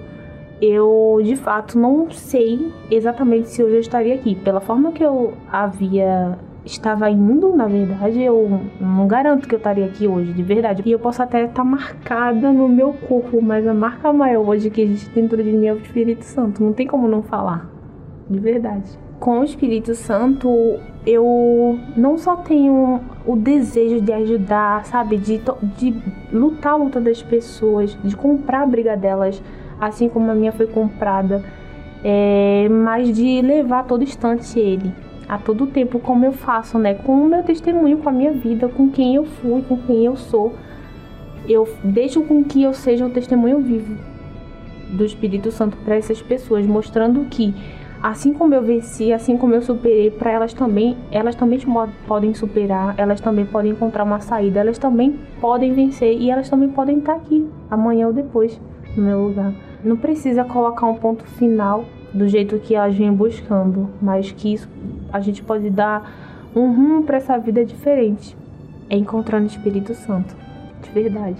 [0.59, 4.33] eu de fato não sei exatamente se hoje eu estaria aqui.
[4.33, 9.85] Pela forma que eu havia estava indo, na verdade, eu não garanto que eu estaria
[9.85, 10.81] aqui hoje, de verdade.
[10.85, 14.81] E eu posso até estar marcada no meu corpo, mas a marca maior hoje que
[14.81, 16.63] existe dentro de mim é o Espírito Santo.
[16.63, 17.69] Não tem como não falar.
[18.29, 18.89] De verdade.
[19.19, 25.39] Com o Espírito Santo, eu não só tenho o desejo de ajudar, sabe, de,
[25.77, 25.95] de
[26.33, 29.41] lutar a luta das pessoas, de comprar a briga delas,
[29.79, 31.43] assim como a minha foi comprada,
[32.03, 34.91] é, mas de levar todo instante ele,
[35.27, 38.67] a todo tempo, como eu faço, né, com o meu testemunho, com a minha vida,
[38.67, 40.53] com quem eu fui, com quem eu sou.
[41.47, 43.95] Eu deixo com que eu seja um testemunho vivo
[44.89, 47.53] do Espírito Santo para essas pessoas, mostrando que
[48.01, 51.59] assim como eu venci, assim como eu superei, para elas também, elas também
[52.07, 56.69] podem superar, elas também podem encontrar uma saída, elas também podem vencer e elas também
[56.69, 58.59] podem estar aqui amanhã ou depois
[58.95, 59.53] no meu lugar.
[59.83, 61.85] Não precisa colocar um ponto final
[62.15, 64.69] do jeito que elas vêm buscando, mas que isso,
[65.11, 68.35] a gente pode dar um rumo para essa vida diferente.
[68.89, 70.33] É encontrando o Espírito Santo,
[70.81, 71.37] de verdade.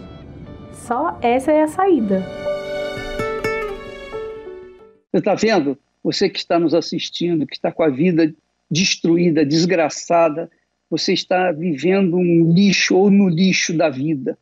[0.74, 2.22] Só essa é a saída.
[5.10, 5.78] Você está vendo?
[6.04, 8.34] Você que está nos assistindo, que está com a vida
[8.70, 10.52] destruída, desgraçada,
[10.90, 14.38] você está vivendo um lixo ou no lixo da vida.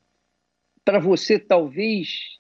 [0.84, 2.38] Para você, talvez,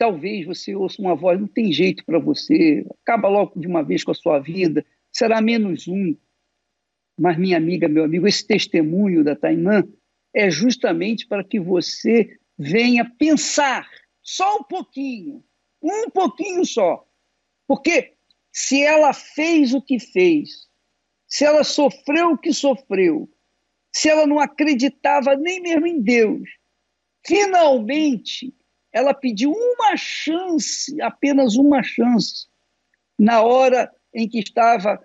[0.00, 4.02] talvez você ouça uma voz, não tem jeito para você, acaba logo de uma vez
[4.02, 4.82] com a sua vida,
[5.12, 6.16] será menos um.
[7.18, 9.86] Mas, minha amiga, meu amigo, esse testemunho da Tainã
[10.34, 13.86] é justamente para que você venha pensar
[14.22, 15.44] só um pouquinho,
[15.82, 17.06] um pouquinho só,
[17.66, 18.14] porque
[18.50, 20.66] se ela fez o que fez,
[21.26, 23.30] se ela sofreu o que sofreu,
[23.92, 26.48] se ela não acreditava nem mesmo em Deus,
[27.26, 28.54] finalmente
[28.92, 32.46] ela pediu uma chance, apenas uma chance,
[33.18, 35.02] na hora em que estava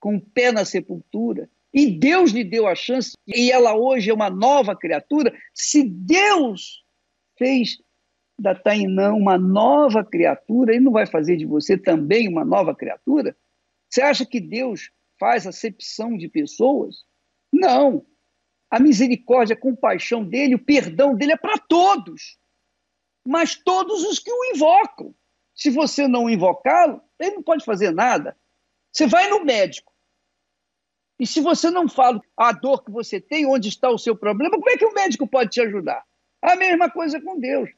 [0.00, 4.14] com o pé na sepultura, e Deus lhe deu a chance, e ela hoje é
[4.14, 5.34] uma nova criatura.
[5.52, 6.82] Se Deus
[7.36, 7.78] fez
[8.38, 13.36] da Tainã uma nova criatura, ele não vai fazer de você também uma nova criatura?
[13.88, 17.04] Você acha que Deus faz acepção de pessoas?
[17.52, 18.04] Não.
[18.70, 22.38] A misericórdia, a compaixão dele, o perdão dele é para todos,
[23.28, 25.14] mas todos os que o invocam.
[25.54, 28.34] Se você não invocá-lo, ele não pode fazer nada.
[28.90, 29.92] Você vai no médico.
[31.20, 34.56] E se você não fala a dor que você tem, onde está o seu problema,
[34.56, 36.02] como é que o médico pode te ajudar?
[36.40, 37.68] A mesma coisa com Deus.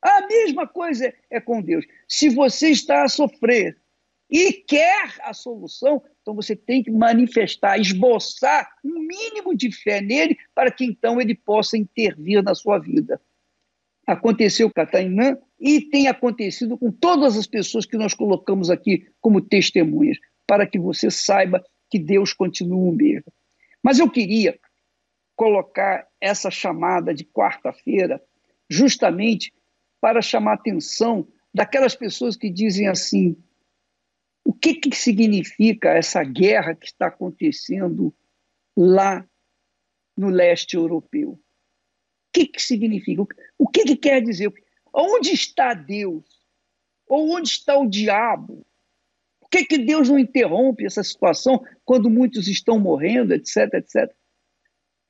[0.00, 1.84] A mesma coisa é com Deus.
[2.08, 3.78] Se você está a sofrer
[4.30, 10.38] e quer a solução, então você tem que manifestar, esboçar um mínimo de fé nele
[10.54, 13.20] para que então ele possa intervir na sua vida.
[14.06, 19.06] Aconteceu com a Tainã e tem acontecido com todas as pessoas que nós colocamos aqui
[19.20, 23.32] como testemunhas, para que você saiba que Deus continua o mesmo.
[23.82, 24.58] Mas eu queria
[25.36, 28.22] colocar essa chamada de quarta-feira
[28.68, 29.52] justamente
[30.00, 33.36] para chamar a atenção daquelas pessoas que dizem assim:
[34.44, 38.14] o que, que significa essa guerra que está acontecendo
[38.76, 39.26] lá
[40.16, 41.38] no leste europeu?
[42.32, 43.26] Que, que significa?
[43.58, 44.52] O que, que quer dizer?
[44.92, 46.24] Onde está Deus?
[47.06, 48.66] Ou onde está o diabo?
[49.40, 54.10] Por que, que Deus não interrompe essa situação quando muitos estão morrendo, etc, etc?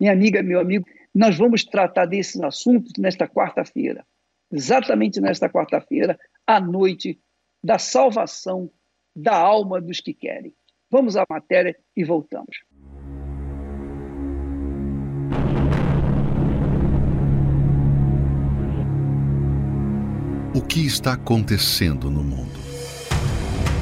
[0.00, 4.04] Minha amiga, meu amigo, nós vamos tratar desses assuntos nesta quarta-feira
[4.52, 7.18] exatamente nesta quarta-feira, à noite
[7.64, 8.70] da salvação
[9.16, 10.54] da alma dos que querem.
[10.90, 12.62] Vamos à matéria e voltamos.
[20.62, 22.58] O que está acontecendo no mundo?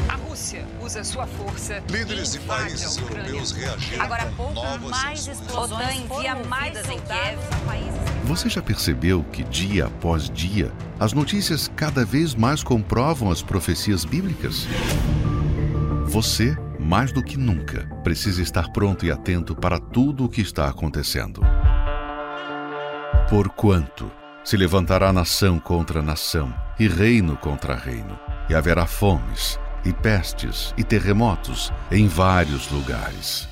[0.08, 1.80] A Rússia usa sua força.
[1.88, 6.98] Líderes de países europeus reagiram Agora há pouco novas mais explosões OTAN envia mais em
[6.98, 7.38] Kiev.
[8.24, 14.04] Você já percebeu que dia após dia as notícias cada vez mais comprovam as profecias
[14.04, 14.66] bíblicas?
[16.06, 20.66] Você, mais do que nunca, precisa estar pronto e atento para tudo o que está
[20.68, 21.42] acontecendo.
[23.28, 24.10] Porquanto
[24.42, 30.82] se levantará nação contra nação e reino contra reino, e haverá fomes, e pestes, e
[30.82, 33.46] terremotos em vários lugares.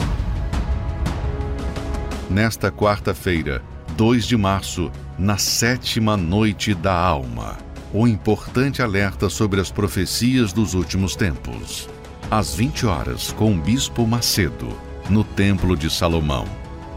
[2.30, 3.62] Nesta quarta-feira,
[3.98, 7.58] 2 de março, na sétima noite da alma.
[7.92, 11.86] O importante alerta sobre as profecias dos últimos tempos.
[12.30, 14.68] Às 20 horas, com o Bispo Macedo,
[15.10, 16.46] no Templo de Salomão.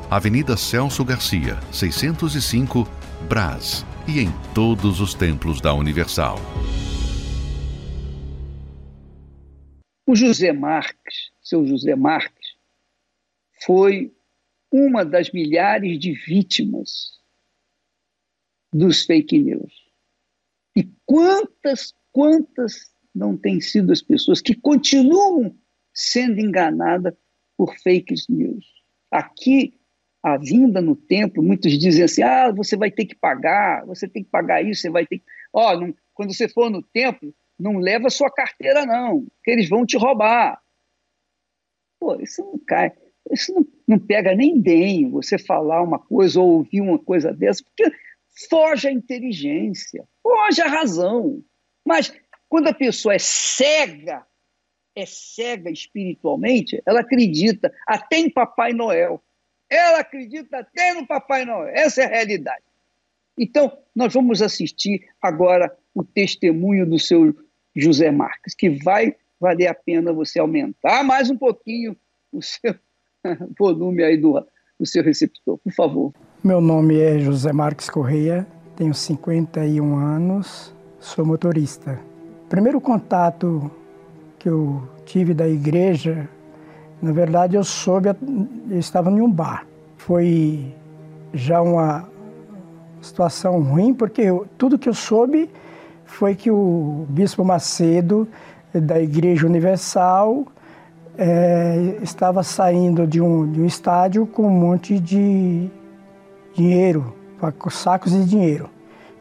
[0.09, 2.87] Avenida Celso Garcia, 605,
[3.27, 6.37] Brás, e em todos os templos da Universal.
[10.05, 12.55] O José Marques, seu José Marques,
[13.65, 14.13] foi
[14.71, 17.19] uma das milhares de vítimas
[18.73, 19.73] dos fake news.
[20.75, 25.55] E quantas, quantas não têm sido as pessoas que continuam
[25.93, 27.17] sendo enganada
[27.57, 28.65] por fake news.
[29.11, 29.79] Aqui,
[30.23, 34.23] a vinda no templo, muitos dizem assim: ah, você vai ter que pagar, você tem
[34.23, 35.25] que pagar isso, você vai ter que.
[35.53, 39.85] Ó, oh, quando você for no templo, não leva sua carteira, não, que eles vão
[39.85, 40.61] te roubar.
[41.99, 42.91] Pô, isso não cai.
[43.31, 47.63] Isso não, não pega nem bem você falar uma coisa ou ouvir uma coisa dessa,
[47.63, 47.95] porque
[48.49, 51.43] foge a inteligência, foge a razão.
[51.85, 52.13] Mas
[52.49, 54.25] quando a pessoa é cega,
[54.95, 59.23] é cega espiritualmente, ela acredita até em Papai Noel.
[59.71, 61.69] Ela acredita até no Papai Noel.
[61.73, 62.63] Essa é a realidade.
[63.37, 67.33] Então, nós vamos assistir agora o testemunho do seu
[67.73, 71.95] José Marques, que vai valer a pena você aumentar mais um pouquinho
[72.33, 72.75] o seu
[73.57, 74.45] volume aí do,
[74.77, 76.13] do seu receptor, por favor.
[76.43, 78.45] Meu nome é José Marques Correia,
[78.75, 81.97] tenho 51 anos, sou motorista.
[82.49, 83.71] Primeiro contato
[84.37, 86.27] que eu tive da igreja,
[87.01, 88.09] na verdade eu soube,
[88.69, 89.65] eu estava em um bar.
[89.97, 90.73] Foi
[91.33, 92.07] já uma
[93.01, 95.49] situação ruim, porque eu, tudo que eu soube
[96.05, 98.27] foi que o Bispo Macedo,
[98.73, 100.45] da Igreja Universal,
[101.17, 105.69] é, estava saindo de um, de um estádio com um monte de
[106.53, 107.15] dinheiro,
[107.71, 108.69] sacos de dinheiro.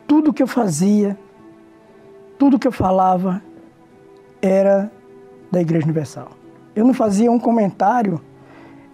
[0.07, 1.17] Tudo que eu fazia,
[2.39, 3.43] tudo que eu falava
[4.43, 4.91] era
[5.51, 6.40] da Igreja Universal.
[6.75, 8.21] Eu não fazia um comentário,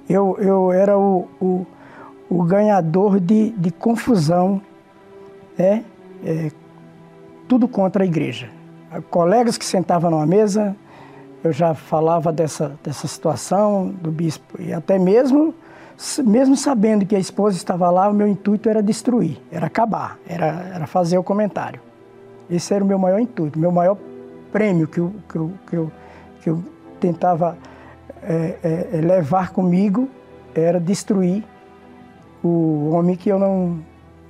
[0.09, 1.66] eu, eu era o, o,
[2.29, 4.61] o ganhador de, de confusão,
[5.59, 5.85] né?
[6.24, 6.51] É,
[7.49, 8.51] tudo contra a igreja.
[9.11, 10.74] Colegas que sentavam numa mesa,
[11.45, 15.55] eu já falava dessa, dessa situação do bispo, e até mesmo,
[16.24, 20.47] mesmo sabendo que a esposa estava lá, o meu intuito era destruir, era acabar, era,
[20.74, 21.81] era fazer o comentário.
[22.51, 23.97] Esse era o meu maior intuito, meu maior
[24.53, 25.93] prêmio que eu, que eu, que eu,
[26.43, 26.64] que eu
[27.01, 27.57] tentava
[28.22, 28.57] é,
[28.92, 30.09] é, levar comigo
[30.55, 31.44] era destruir
[32.42, 33.78] o homem que eu não,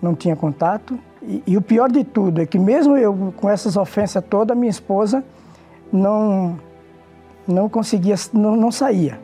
[0.00, 0.98] não tinha contato.
[1.22, 4.70] E, e, o pior de tudo é que mesmo eu com essas ofensas todas, minha
[4.70, 5.24] esposa
[5.92, 6.58] não
[7.46, 9.20] não conseguia, não, não saía.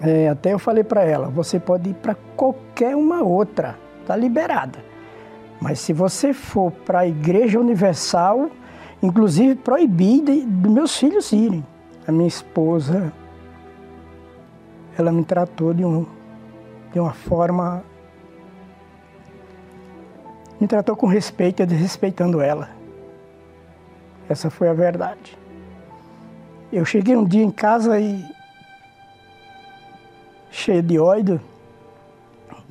[0.00, 3.76] É, até eu falei para ela, você pode ir para qualquer uma outra,
[4.06, 4.78] tá liberada.
[5.60, 8.48] Mas se você for para a Igreja Universal,
[9.02, 11.64] inclusive proibi de, de meus filhos irem.
[12.08, 13.12] A minha esposa,
[14.96, 16.06] ela me tratou de, um,
[16.90, 17.84] de uma forma.
[20.58, 22.70] Me tratou com respeito, eu desrespeitando ela.
[24.26, 25.36] Essa foi a verdade.
[26.72, 28.24] Eu cheguei um dia em casa e
[30.50, 31.38] cheio de ódio.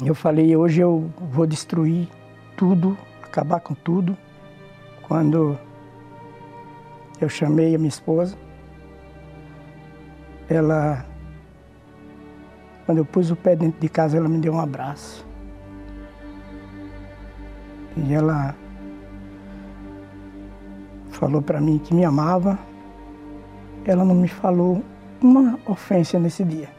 [0.03, 2.09] Eu falei, hoje eu vou destruir
[2.55, 4.17] tudo, acabar com tudo.
[5.03, 5.55] Quando
[7.21, 8.35] eu chamei a minha esposa,
[10.49, 11.05] ela,
[12.85, 15.25] quando eu pus o pé dentro de casa, ela me deu um abraço.
[17.95, 18.55] E ela
[21.11, 22.59] falou para mim que me amava
[23.87, 24.83] ela não me falou
[25.21, 26.69] uma ofensa nesse dia.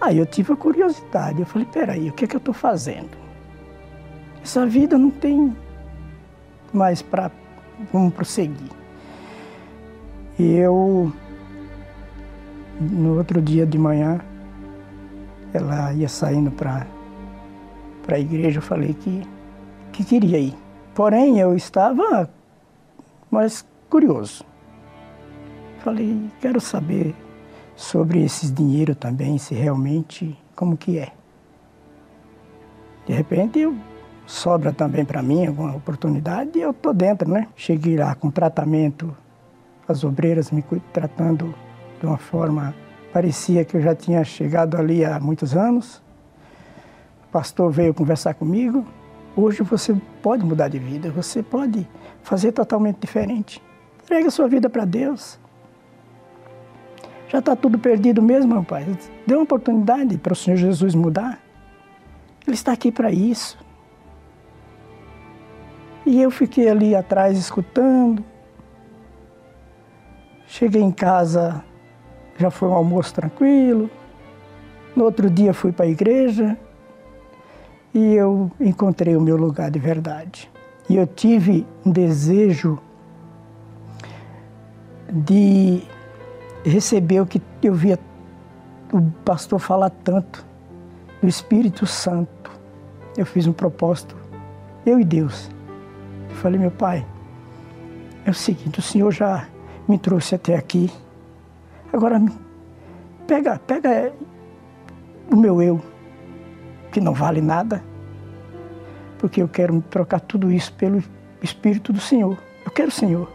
[0.00, 3.16] Aí eu tive a curiosidade, eu falei, peraí, o que é que eu estou fazendo?
[4.42, 5.56] Essa vida não tem
[6.72, 7.30] mais para
[7.92, 8.70] vamos prosseguir.
[10.38, 11.12] E eu,
[12.80, 14.20] no outro dia de manhã,
[15.52, 16.86] ela ia saindo para
[18.08, 19.22] a igreja, eu falei que,
[19.92, 20.54] que queria ir.
[20.94, 22.28] Porém, eu estava
[23.30, 24.44] mais curioso.
[25.80, 27.14] Falei, quero saber
[27.74, 31.12] sobre esses dinheiro também, se realmente, como que é.
[33.06, 33.74] De repente, eu,
[34.26, 37.48] sobra também para mim alguma oportunidade e eu tô dentro, né?
[37.56, 39.14] Cheguei lá com tratamento,
[39.88, 40.62] as obreiras me
[40.92, 41.54] tratando
[42.02, 42.74] de uma forma,
[43.12, 46.02] parecia que eu já tinha chegado ali há muitos anos.
[47.24, 48.84] O pastor veio conversar comigo.
[49.36, 51.88] Hoje você pode mudar de vida, você pode
[52.20, 53.62] fazer totalmente diferente.
[54.02, 55.38] Entrega sua vida para Deus.
[57.28, 58.84] Já está tudo perdido mesmo, pai.
[59.24, 61.40] Dê uma oportunidade para o Senhor Jesus mudar.
[62.44, 63.56] Ele está aqui para isso.
[66.04, 68.24] E eu fiquei ali atrás escutando.
[70.48, 71.64] Cheguei em casa,
[72.38, 73.90] já foi um almoço tranquilo.
[74.94, 76.56] No outro dia fui para a igreja
[77.94, 80.50] e eu encontrei o meu lugar de verdade.
[80.88, 82.78] E eu tive um desejo
[85.10, 85.82] de
[86.64, 87.98] recebeu que eu via
[88.92, 90.44] o pastor falar tanto
[91.20, 92.50] do Espírito Santo.
[93.16, 94.16] Eu fiz um propósito,
[94.84, 95.50] eu e Deus.
[96.30, 97.06] Eu falei, meu pai,
[98.24, 99.46] é o seguinte, o Senhor já
[99.88, 100.90] me trouxe até aqui.
[101.92, 102.20] Agora
[103.26, 104.12] pega, pega
[105.30, 105.80] o meu eu,
[106.90, 107.82] que não vale nada,
[109.18, 111.02] porque eu quero trocar tudo isso pelo
[111.42, 112.38] Espírito do Senhor.
[112.64, 113.30] Eu quero o Senhor.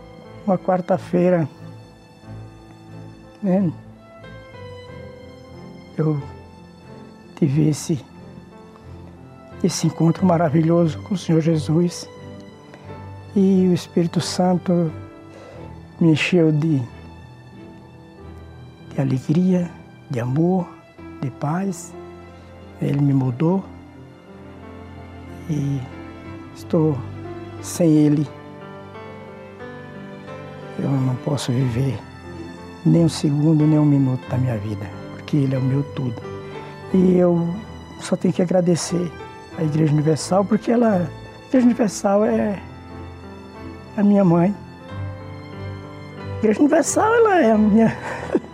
[0.46, 1.48] Uma quarta-feira,
[3.44, 3.72] né,
[5.98, 6.22] eu
[7.36, 8.04] tive esse,
[9.64, 12.08] esse encontro maravilhoso com o Senhor Jesus
[13.36, 14.92] e o Espírito Santo
[16.00, 16.82] me encheu de,
[18.98, 19.70] de alegria,
[20.10, 20.68] de amor,
[21.22, 21.94] de paz.
[22.82, 23.64] Ele me mudou
[25.50, 25.80] e
[26.56, 26.98] estou
[27.62, 28.28] sem Ele.
[30.80, 32.00] Eu não posso viver
[32.86, 36.22] nem um segundo, nem um minuto da minha vida, porque Ele é o meu tudo.
[36.94, 37.48] E eu
[38.00, 39.12] só tenho que agradecer
[39.58, 41.10] à Igreja Universal, porque ela,
[41.44, 42.60] a Igreja Universal é
[43.96, 44.56] a minha mãe.
[46.18, 47.98] A Igreja Universal ela é a minha,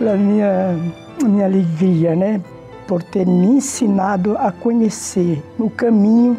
[0.00, 0.76] ela é a minha,
[1.22, 2.40] minha alegria, né?
[2.86, 6.36] Por ter me ensinado a conhecer o caminho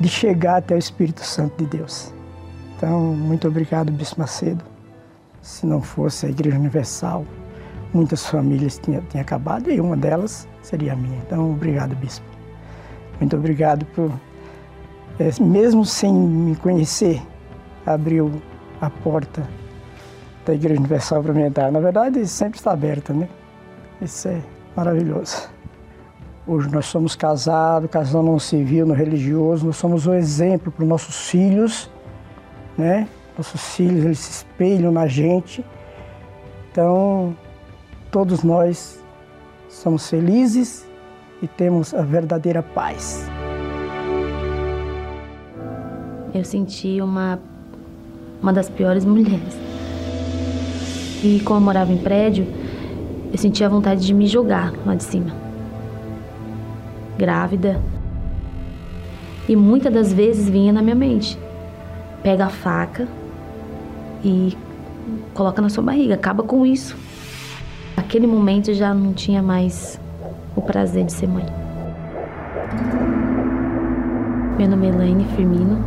[0.00, 2.12] de chegar até o Espírito Santo de Deus.
[2.76, 4.64] Então, muito obrigado, Bispo Macedo.
[5.40, 7.24] Se não fosse a Igreja Universal,
[7.92, 11.18] muitas famílias tinham, tinham acabado e uma delas seria a minha.
[11.26, 12.24] Então, obrigado, Bispo.
[13.20, 14.10] Muito obrigado por,
[15.20, 17.22] é, mesmo sem me conhecer,
[17.86, 18.32] abriu
[18.80, 19.46] a porta
[20.44, 21.70] da Igreja Universal entrar.
[21.70, 23.28] Na verdade, sempre está aberta, né?
[24.00, 24.40] Isso é
[24.76, 25.48] maravilhoso.
[26.46, 30.88] Hoje nós somos casados, casal não civil, no religioso, nós somos um exemplo para os
[30.88, 31.88] nossos filhos,
[32.76, 33.06] né?
[33.38, 35.64] Nossos filhos, eles se espelham na gente.
[36.70, 37.36] Então,
[38.10, 39.00] todos nós
[39.68, 40.84] somos felizes
[41.40, 43.24] e temos a verdadeira paz.
[46.34, 47.38] Eu senti uma,
[48.42, 49.71] uma das piores mulheres.
[51.22, 52.46] E como eu morava em prédio,
[53.32, 55.42] eu sentia vontade de me jogar lá de cima
[57.16, 57.80] grávida.
[59.48, 61.38] E muitas das vezes vinha na minha mente:
[62.22, 63.06] pega a faca
[64.24, 64.56] e
[65.32, 66.96] coloca na sua barriga, acaba com isso.
[67.96, 70.00] Naquele momento eu já não tinha mais
[70.56, 71.46] o prazer de ser mãe.
[74.58, 75.82] Meu nome é Elaine Firmino.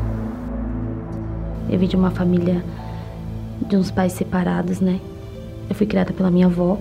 [1.69, 2.63] Eu vim de uma família
[3.67, 4.99] de uns pais separados, né?
[5.69, 6.77] Eu fui criada pela minha avó.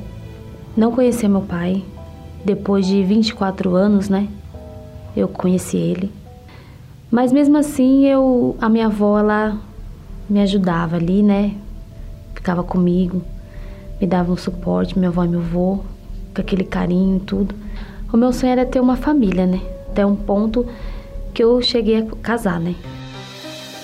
[0.77, 1.85] Não conhecia meu pai.
[2.45, 4.29] Depois de 24 anos, né?
[5.17, 6.13] eu conheci ele.
[7.11, 9.57] Mas mesmo assim, eu, a minha avó, ela
[10.29, 11.55] me ajudava ali, né?
[12.35, 13.23] Ficava comigo,
[14.01, 15.81] me dava um suporte, minha avó e meu avô,
[16.35, 17.55] com aquele carinho e tudo.
[18.13, 19.61] O meu sonho era ter uma família, né?
[19.91, 20.67] Até um ponto
[21.33, 22.75] que eu cheguei a casar, né?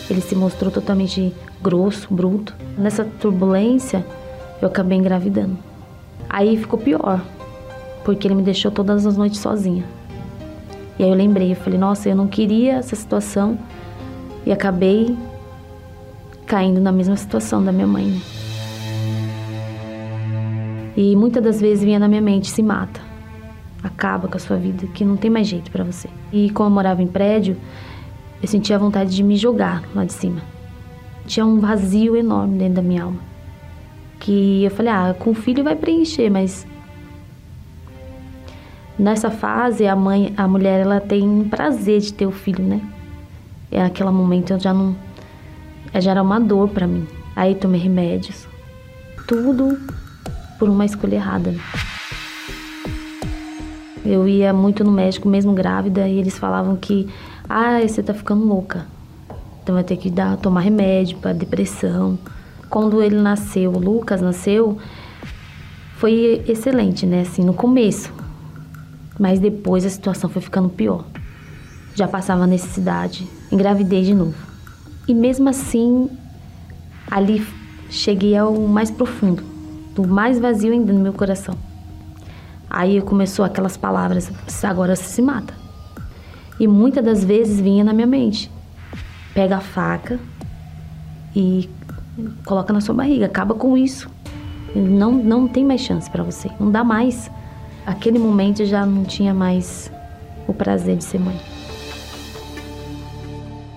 [0.09, 1.33] Ele se mostrou totalmente
[1.63, 2.55] grosso, bruto.
[2.77, 4.05] Nessa turbulência,
[4.61, 5.57] eu acabei engravidando.
[6.29, 7.21] Aí ficou pior,
[8.05, 9.85] porque ele me deixou todas as noites sozinha.
[10.99, 13.59] E aí eu lembrei, eu falei, nossa, eu não queria essa situação
[14.45, 15.17] e acabei
[16.47, 18.07] caindo na mesma situação da minha mãe.
[18.07, 18.21] Né?
[20.97, 23.01] E muitas das vezes vinha na minha mente, se mata,
[23.83, 26.09] acaba com a sua vida, que não tem mais jeito para você.
[26.33, 27.57] E como eu morava em prédio,
[28.43, 30.43] eu sentia vontade de me jogar lá de cima.
[31.27, 33.21] Tinha um vazio enorme dentro da minha alma.
[34.21, 36.67] Que eu falei, ah, com o filho vai preencher, mas
[39.01, 42.83] Nessa fase, a mãe, a mulher, ela tem prazer de ter o filho, né?
[43.73, 44.95] É aquele momento eu já não
[45.95, 47.07] já era uma dor para mim.
[47.35, 48.47] Aí tomei remédios.
[49.27, 49.81] Tudo
[50.59, 51.55] por uma escolha errada.
[54.05, 57.09] Eu ia muito no médico mesmo grávida e eles falavam que
[57.49, 58.85] ah, você tá ficando louca.
[59.63, 62.19] Então vai ter que dar tomar remédio para depressão.
[62.71, 64.79] Quando ele nasceu, Lucas nasceu,
[65.97, 67.23] foi excelente, né?
[67.23, 68.13] Assim, no começo.
[69.19, 71.05] Mas depois a situação foi ficando pior.
[71.97, 74.37] Já passava necessidade, engravidei de novo.
[75.09, 76.09] E mesmo assim,
[77.11, 77.45] ali
[77.91, 79.43] cheguei ao mais profundo,
[79.95, 81.57] do mais vazio ainda no meu coração.
[82.71, 84.31] Aí começou aquelas palavras:
[84.63, 85.53] agora você se mata.
[86.61, 88.49] E muitas das vezes vinha na minha mente:
[89.35, 90.21] pega a faca
[91.35, 91.69] e
[92.45, 94.09] coloca na sua barriga, acaba com isso.
[94.75, 97.31] Não, não tem mais chance para você, não dá mais.
[97.87, 99.91] Aquele momento já não tinha mais
[100.47, 101.39] o prazer de ser mãe.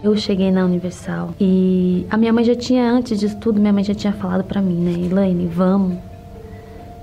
[0.04, 3.84] Eu cheguei na Universal e a minha mãe já tinha, antes disso tudo, minha mãe
[3.84, 4.92] já tinha falado para mim, né?
[4.92, 5.98] Elaine, vamos.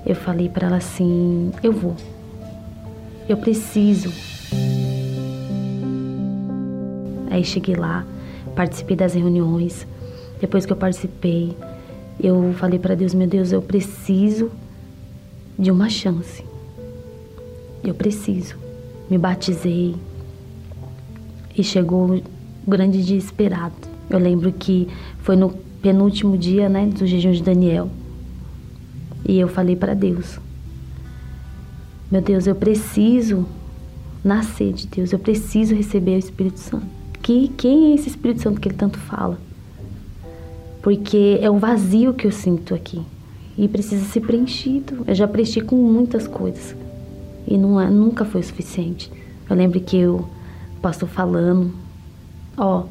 [0.05, 1.95] Eu falei para ela assim: eu vou.
[3.27, 4.11] Eu preciso.
[7.29, 8.05] Aí cheguei lá,
[8.55, 9.87] participei das reuniões.
[10.41, 11.55] Depois que eu participei,
[12.19, 14.51] eu falei para Deus: meu Deus, eu preciso
[15.57, 16.43] de uma chance.
[17.83, 18.55] Eu preciso.
[19.07, 19.95] Me batizei
[21.55, 23.75] e chegou o grande dia esperado.
[24.09, 24.87] Eu lembro que
[25.19, 27.89] foi no penúltimo dia, né, do jejum de Daniel.
[29.27, 30.39] E eu falei para Deus:
[32.09, 33.45] Meu Deus, eu preciso
[34.23, 36.85] nascer de Deus, eu preciso receber o Espírito Santo.
[37.21, 39.37] Que quem é esse Espírito Santo que ele tanto fala?
[40.81, 43.01] Porque é um vazio que eu sinto aqui
[43.57, 45.03] e precisa ser preenchido.
[45.07, 46.75] Eu já preenchi com muitas coisas
[47.47, 49.11] e não é, nunca foi o suficiente.
[49.49, 50.27] Eu lembro que eu
[50.81, 51.71] pastor falando,
[52.57, 52.85] ó,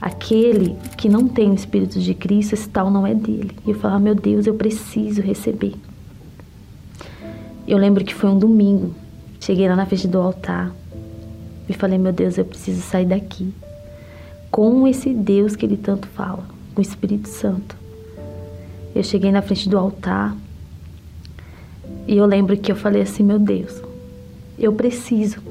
[0.00, 3.52] aquele que não tem o Espírito de Cristo, esse tal não é dele.
[3.66, 5.74] E eu falava, meu Deus, eu preciso receber.
[7.66, 8.94] Eu lembro que foi um domingo,
[9.38, 10.74] cheguei lá na frente do altar
[11.68, 13.52] e falei, meu Deus, eu preciso sair daqui
[14.50, 16.44] com esse Deus que ele tanto fala,
[16.78, 17.76] com o Espírito Santo.
[18.94, 20.36] Eu cheguei na frente do altar
[22.06, 23.82] e eu lembro que eu falei assim, meu Deus,
[24.56, 25.42] eu preciso.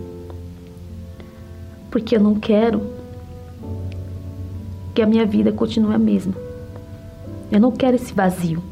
[1.91, 2.81] Porque eu não quero
[4.95, 6.33] que a minha vida continue a mesma.
[7.51, 8.63] Eu não quero esse vazio.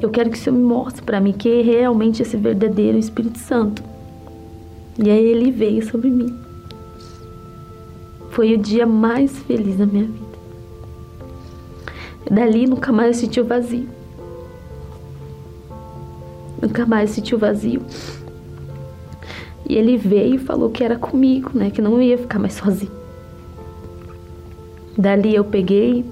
[0.00, 3.38] Eu quero que o Senhor me mostre para mim que é realmente esse verdadeiro Espírito
[3.38, 3.84] Santo.
[4.98, 6.41] E aí ele veio sobre mim.
[8.32, 10.32] Foi o dia mais feliz da minha vida.
[12.30, 13.86] Dali nunca mais eu senti o vazio.
[16.60, 17.82] Nunca mais senti o vazio.
[19.68, 21.70] E ele veio e falou que era comigo, né?
[21.70, 22.90] Que não ia ficar mais sozinho.
[24.96, 26.02] Dali eu peguei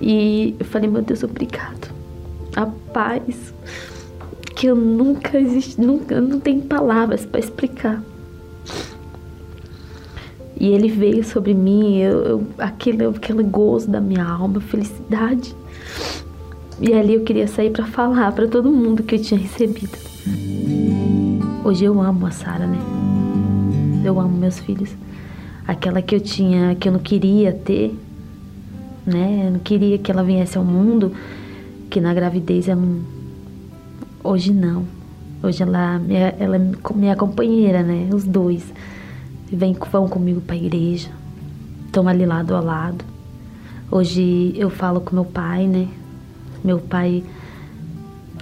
[0.00, 1.92] e eu falei, meu Deus, obrigado.
[2.54, 3.52] A paz
[4.54, 8.00] que eu nunca existe, nunca não tenho palavras para explicar.
[10.64, 15.54] E ele veio sobre mim, eu, eu, aquele, aquele gozo da minha alma, felicidade.
[16.80, 19.92] E ali eu queria sair para falar para todo mundo que eu tinha recebido.
[21.62, 22.78] Hoje eu amo a Sara, né?
[24.02, 24.88] Eu amo meus filhos.
[25.68, 27.94] Aquela que eu tinha, que eu não queria ter,
[29.04, 29.42] né?
[29.44, 31.12] Eu não queria que ela viesse ao mundo,
[31.90, 33.00] que na gravidez ela não...
[34.22, 34.84] Hoje não.
[35.42, 36.00] Hoje ela,
[36.38, 38.08] ela é minha companheira, né?
[38.14, 38.64] Os dois.
[39.54, 41.08] Vem, vão comigo para a igreja.
[41.86, 43.04] Estão ali lado a lado.
[43.88, 45.86] Hoje eu falo com meu pai, né?
[46.64, 47.22] Meu pai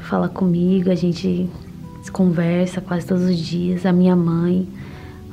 [0.00, 1.50] fala comigo, a gente
[2.12, 3.84] conversa quase todos os dias.
[3.84, 4.66] A minha mãe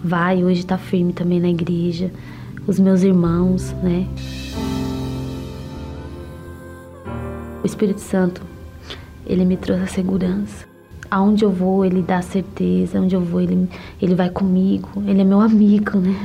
[0.04, 2.12] vai, hoje está firme também na igreja.
[2.68, 4.06] Os meus irmãos, né?
[7.64, 8.42] O Espírito Santo,
[9.26, 10.69] ele me trouxe a segurança.
[11.10, 13.00] Aonde eu vou, ele dá certeza.
[13.00, 13.68] Onde eu vou, ele,
[14.02, 14.90] ele vai comigo.
[15.08, 16.16] Ele é meu amigo, né?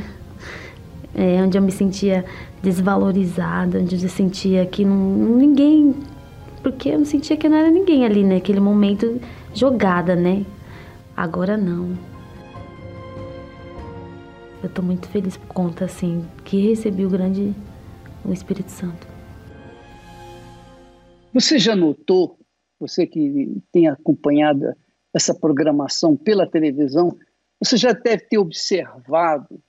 [1.14, 2.24] É, onde eu me sentia
[2.62, 4.96] desvalorizada, onde eu sentia que não,
[5.36, 5.94] ninguém
[6.64, 8.36] porque eu não sentia que não era ninguém ali, né?
[8.36, 9.20] Aquele momento
[9.52, 10.46] jogada, né?
[11.14, 11.94] Agora não.
[14.62, 17.54] Eu tô muito feliz por conta, assim, que recebi o grande
[18.24, 19.06] o Espírito Santo.
[21.34, 22.38] Você já notou,
[22.78, 24.74] você que tem acompanhado
[25.14, 27.16] essa programação pela televisão,
[27.58, 29.62] você já deve ter observado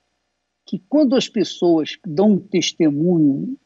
[0.66, 3.58] que quando as pessoas dão um testemunho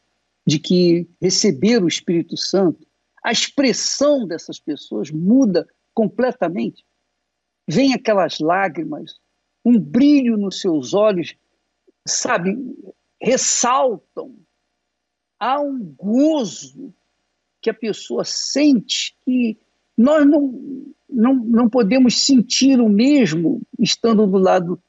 [0.45, 2.85] de que receberam o Espírito Santo,
[3.23, 6.85] a expressão dessas pessoas muda completamente.
[7.67, 9.19] Vem aquelas lágrimas,
[9.63, 11.35] um brilho nos seus olhos,
[12.07, 12.57] sabe,
[13.21, 14.35] ressaltam.
[15.39, 16.93] Há um gozo
[17.61, 19.57] que a pessoa sente que
[19.97, 24.81] nós não, não, não podemos sentir o mesmo estando do lado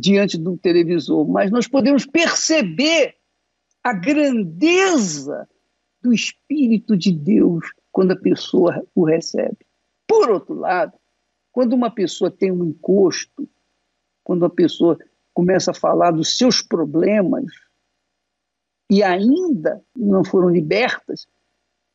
[0.00, 3.14] diante do televisor, mas nós podemos perceber
[3.82, 5.48] a grandeza
[6.02, 9.58] do Espírito de Deus quando a pessoa o recebe.
[10.06, 10.92] Por outro lado,
[11.52, 13.48] quando uma pessoa tem um encosto,
[14.22, 14.98] quando a pessoa
[15.32, 17.44] começa a falar dos seus problemas
[18.90, 21.26] e ainda não foram libertas,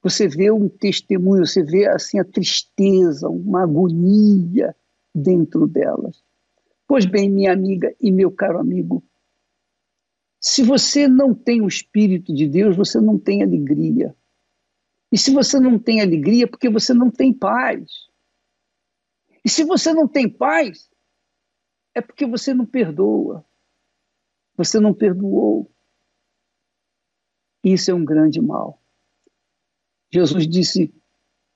[0.02, 4.76] você vê um testemunho, você vê assim a tristeza, uma agonia
[5.14, 6.24] dentro delas.
[6.88, 9.04] Pois bem, minha amiga e meu caro amigo,
[10.40, 14.16] se você não tem o Espírito de Deus, você não tem alegria.
[15.12, 18.10] E se você não tem alegria, é porque você não tem paz.
[19.46, 20.90] E se você não tem paz,
[21.94, 23.46] é porque você não perdoa.
[24.58, 25.72] Você não perdoou.
[27.64, 28.81] Isso é um grande mal.
[30.12, 30.94] Jesus disse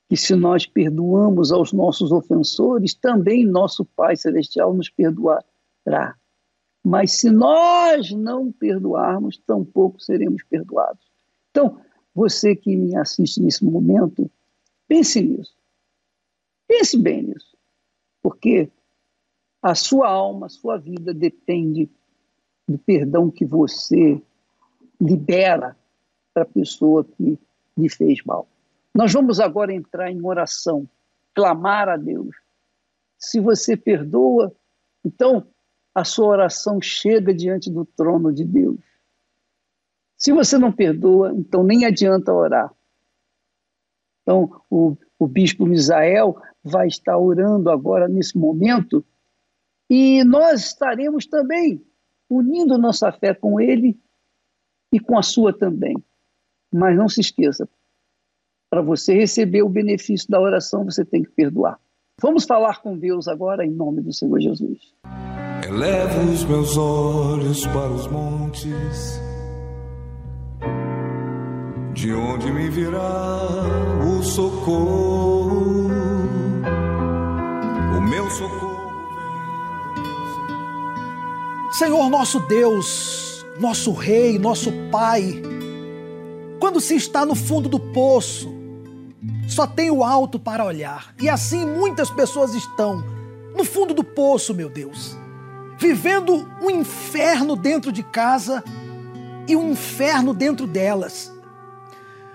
[0.07, 6.15] que se nós perdoamos aos nossos ofensores, também nosso Pai Celestial nos perdoará.
[6.83, 11.03] Mas se nós não perdoarmos, tampouco seremos perdoados.
[11.49, 11.81] Então,
[12.13, 14.29] você que me assiste nesse momento,
[14.87, 15.55] Pense nisso.
[16.67, 17.57] Pense bem nisso.
[18.21, 18.69] Porque
[19.61, 21.89] a sua alma, a sua vida depende
[22.67, 24.21] do perdão que você
[24.99, 25.77] libera
[26.33, 27.37] para a pessoa que
[27.77, 28.47] lhe fez mal.
[28.93, 30.87] Nós vamos agora entrar em oração,
[31.33, 32.35] clamar a Deus.
[33.17, 34.53] Se você perdoa,
[35.03, 35.45] então
[35.93, 38.79] a sua oração chega diante do trono de Deus.
[40.17, 42.73] Se você não perdoa, então nem adianta orar.
[44.21, 49.05] Então, o, o bispo Misael vai estar orando agora nesse momento
[49.89, 51.85] e nós estaremos também
[52.29, 53.99] unindo nossa fé com ele
[54.91, 55.95] e com a sua também.
[56.75, 57.69] Mas não se esqueça,
[58.69, 61.79] para você receber o benefício da oração, você tem que perdoar.
[62.21, 64.79] Vamos falar com Deus agora em nome do Senhor Jesus.
[65.65, 69.21] Elevo os meus olhos para os montes,
[71.93, 73.39] de onde me virá
[74.05, 75.87] o socorro,
[77.97, 78.75] o meu socorro.
[81.71, 85.41] Senhor nosso Deus, nosso Rei, nosso Pai,
[86.59, 88.53] quando se está no fundo do poço,
[89.47, 91.13] só tem o alto para olhar.
[91.21, 93.03] E assim muitas pessoas estão
[93.55, 95.17] no fundo do poço, meu Deus,
[95.77, 98.63] vivendo um inferno dentro de casa
[99.47, 101.31] e um inferno dentro delas.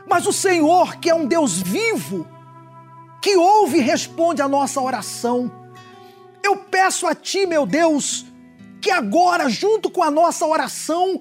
[0.08, 2.26] Mas o Senhor, que é um Deus vivo,
[3.20, 5.52] que ouve e responde a nossa oração,
[6.42, 8.24] eu peço a Ti, meu Deus,
[8.80, 11.20] que agora, junto com a nossa oração,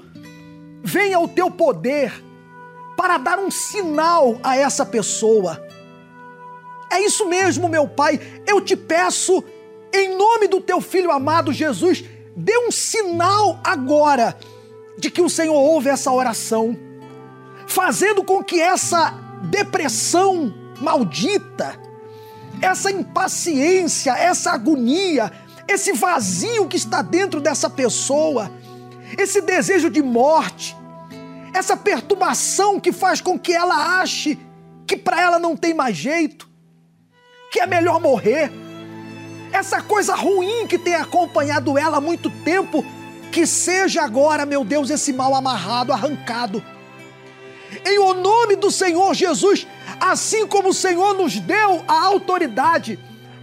[0.81, 2.28] venha o teu poder
[2.99, 5.65] para dar um sinal a essa pessoa.
[6.91, 9.41] É isso mesmo, meu Pai, eu te peço,
[9.93, 12.03] em nome do teu filho amado Jesus,
[12.35, 14.37] dê um sinal agora
[14.97, 16.77] de que o Senhor ouve essa oração,
[17.67, 21.79] fazendo com que essa depressão maldita,
[22.61, 25.31] essa impaciência, essa agonia,
[25.69, 28.51] esse vazio que está dentro dessa pessoa,
[29.17, 30.75] esse desejo de morte,
[31.59, 34.39] essa perturbação que faz com que ela ache
[34.87, 36.49] que para ela não tem mais jeito,
[37.51, 38.49] que é melhor morrer,
[39.51, 42.83] essa coisa ruim que tem acompanhado ela há muito tempo,
[43.31, 46.63] que seja agora, meu Deus, esse mal amarrado, arrancado.
[47.85, 49.67] Em o nome do Senhor Jesus,
[49.99, 52.97] assim como o Senhor nos deu a autoridade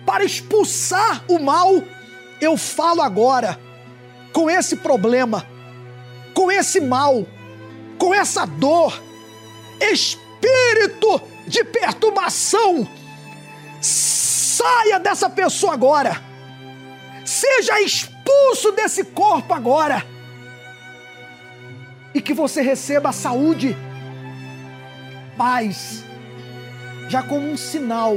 [0.07, 1.83] para expulsar o mal,
[2.41, 3.61] eu falo agora
[4.33, 5.47] com esse problema,
[6.35, 7.27] com esse mal,
[7.99, 9.01] com essa dor,
[9.81, 12.89] espírito de perturbação,
[13.81, 16.21] saia dessa pessoa agora,
[17.25, 20.05] seja expulso desse corpo agora,
[22.15, 23.77] e que você receba saúde,
[25.37, 26.03] paz,
[27.09, 28.17] já como um sinal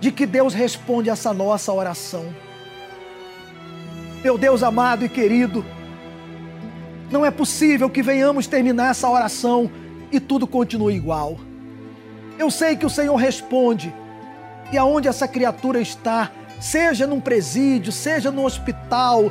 [0.00, 2.34] de que Deus responde essa nossa oração.
[4.22, 5.64] Meu Deus amado e querido,
[7.12, 9.70] não é possível que venhamos terminar essa oração
[10.10, 11.38] e tudo continue igual.
[12.38, 13.94] Eu sei que o Senhor responde,
[14.72, 19.30] e aonde essa criatura está, seja num presídio, seja no hospital,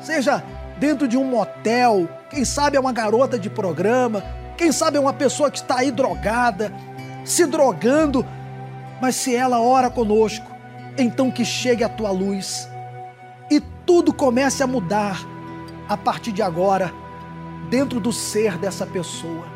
[0.00, 0.42] seja
[0.78, 4.24] dentro de um motel, quem sabe é uma garota de programa,
[4.56, 6.72] quem sabe é uma pessoa que está aí drogada,
[7.24, 8.26] se drogando,
[9.00, 10.50] mas se ela ora conosco,
[10.96, 12.68] então que chegue a tua luz.
[13.88, 15.18] Tudo comece a mudar
[15.88, 16.92] a partir de agora
[17.68, 19.46] dentro do ser dessa pessoa.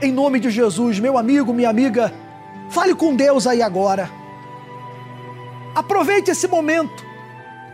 [0.00, 2.12] Em nome de Jesus, meu amigo, minha amiga,
[2.70, 4.10] fale com Deus aí agora.
[5.74, 7.04] Aproveite esse momento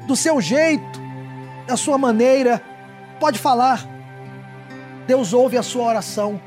[0.07, 1.01] do seu jeito,
[1.67, 2.63] da sua maneira.
[3.21, 3.87] Pode falar.
[5.07, 6.41] Deus ouve a sua oração.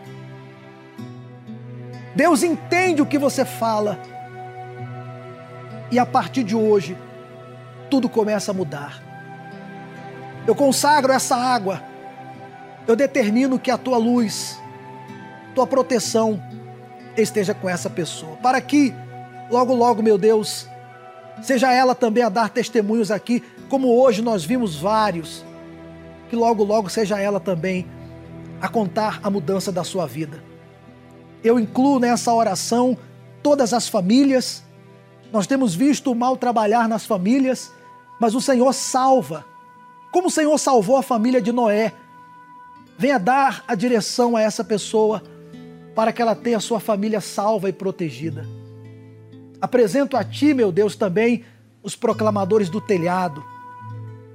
[2.16, 4.00] Deus entende o que você fala.
[5.92, 6.98] E a partir de hoje,
[7.90, 9.02] tudo começa a mudar.
[10.46, 11.82] Eu consagro essa água,
[12.88, 14.60] eu determino que a tua luz,
[15.54, 16.42] tua proteção
[17.16, 18.94] esteja com essa pessoa, para que
[19.50, 20.68] logo, logo, meu Deus,
[21.42, 25.44] seja ela também a dar testemunhos aqui, como hoje nós vimos vários,
[26.30, 27.88] que logo, logo seja ela também
[28.62, 30.44] a contar a mudança da sua vida.
[31.44, 32.98] Eu incluo nessa oração
[33.44, 34.64] todas as famílias.
[35.32, 37.72] Nós temos visto o mal trabalhar nas famílias
[38.20, 39.46] mas o Senhor salva.
[40.12, 41.94] Como o Senhor salvou a família de Noé,
[42.98, 45.22] venha dar a direção a essa pessoa
[45.96, 48.46] para que ela tenha sua família salva e protegida.
[49.62, 51.44] Apresento a Ti, meu Deus, também
[51.82, 53.44] os proclamadores do telhado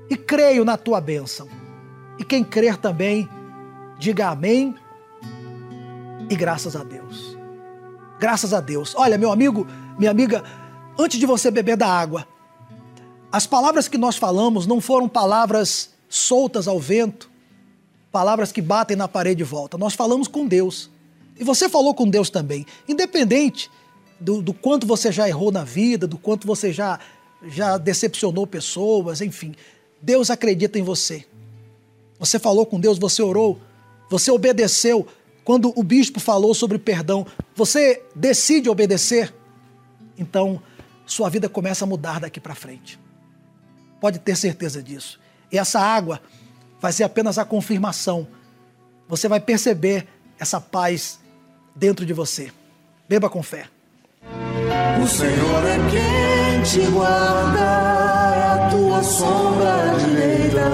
[0.09, 1.49] e creio na Tua bênção.
[2.19, 3.29] E quem crer também,
[3.99, 4.75] diga amém
[6.29, 7.37] e graças a Deus.
[8.19, 8.95] Graças a Deus.
[8.97, 9.67] Olha, meu amigo,
[9.99, 10.45] minha amiga,
[10.99, 12.27] antes de você beber da água,
[13.31, 17.32] as palavras que nós falamos não foram palavras soltas ao vento,
[18.13, 19.79] palavras que batem na parede de volta.
[19.79, 20.91] Nós falamos com Deus.
[21.41, 22.67] E você falou com Deus também.
[22.87, 23.71] Independente
[24.21, 27.01] do, do quanto você já errou na vida, do quanto você já,
[27.49, 29.55] já decepcionou pessoas, enfim.
[30.01, 31.25] Deus acredita em você.
[32.19, 33.59] Você falou com Deus, você orou,
[34.11, 35.07] você obedeceu.
[35.43, 39.35] Quando o bispo falou sobre perdão, você decide obedecer.
[40.17, 40.63] Então,
[41.07, 43.01] sua vida começa a mudar daqui para frente.
[44.01, 45.19] Pode ter certeza disso.
[45.51, 46.21] E essa água
[46.83, 48.27] vai ser apenas a confirmação.
[49.09, 50.09] Você vai perceber
[50.39, 51.21] essa paz
[51.77, 52.51] dentro de você.
[53.09, 53.67] Beba com fé.
[55.01, 57.61] O Senhor é quem te guarda,
[58.35, 60.73] é a tua sombra direita.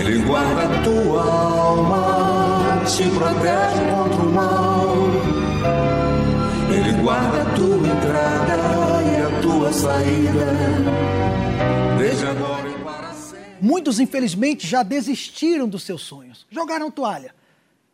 [0.00, 4.88] Ele guarda a tua alma, te protege contra o mal.
[6.70, 8.56] Ele guarda a tua entrada
[9.02, 10.46] e a tua saída
[11.98, 12.63] desde agora.
[13.64, 17.34] Muitos, infelizmente, já desistiram dos seus sonhos, jogaram toalha.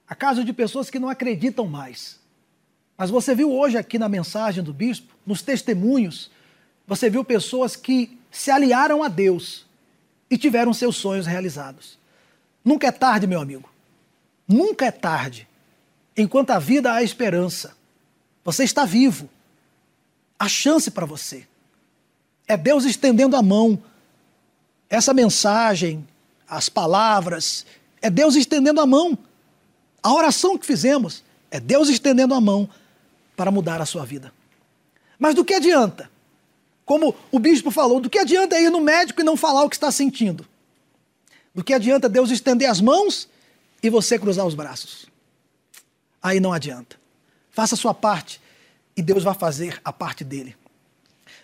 [0.08, 2.18] A caso de pessoas que não acreditam mais.
[2.98, 6.28] Mas você viu hoje aqui na mensagem do bispo, nos testemunhos,
[6.88, 9.64] você viu pessoas que se aliaram a Deus
[10.28, 11.96] e tiveram seus sonhos realizados.
[12.64, 13.70] Nunca é tarde, meu amigo.
[14.48, 15.46] Nunca é tarde.
[16.16, 17.76] Enquanto a vida há esperança.
[18.42, 19.30] Você está vivo.
[20.36, 21.46] Há chance para você.
[22.48, 23.80] É Deus estendendo a mão
[24.90, 26.06] essa mensagem,
[26.48, 27.64] as palavras,
[28.02, 29.16] é Deus estendendo a mão.
[30.02, 32.68] A oração que fizemos é Deus estendendo a mão
[33.36, 34.32] para mudar a sua vida.
[35.16, 36.10] Mas do que adianta?
[36.84, 39.76] Como o bispo falou, do que adianta ir no médico e não falar o que
[39.76, 40.44] está sentindo?
[41.54, 43.28] Do que adianta Deus estender as mãos
[43.80, 45.06] e você cruzar os braços?
[46.20, 46.98] Aí não adianta.
[47.50, 48.40] Faça a sua parte
[48.96, 50.56] e Deus vai fazer a parte dele.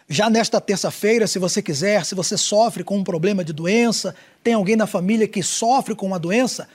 [0.08, 4.54] Já nesta terça-feira, se você quiser, se você sofre com um problema de doença, tem
[4.54, 6.68] alguém na família que sofre com uma doença,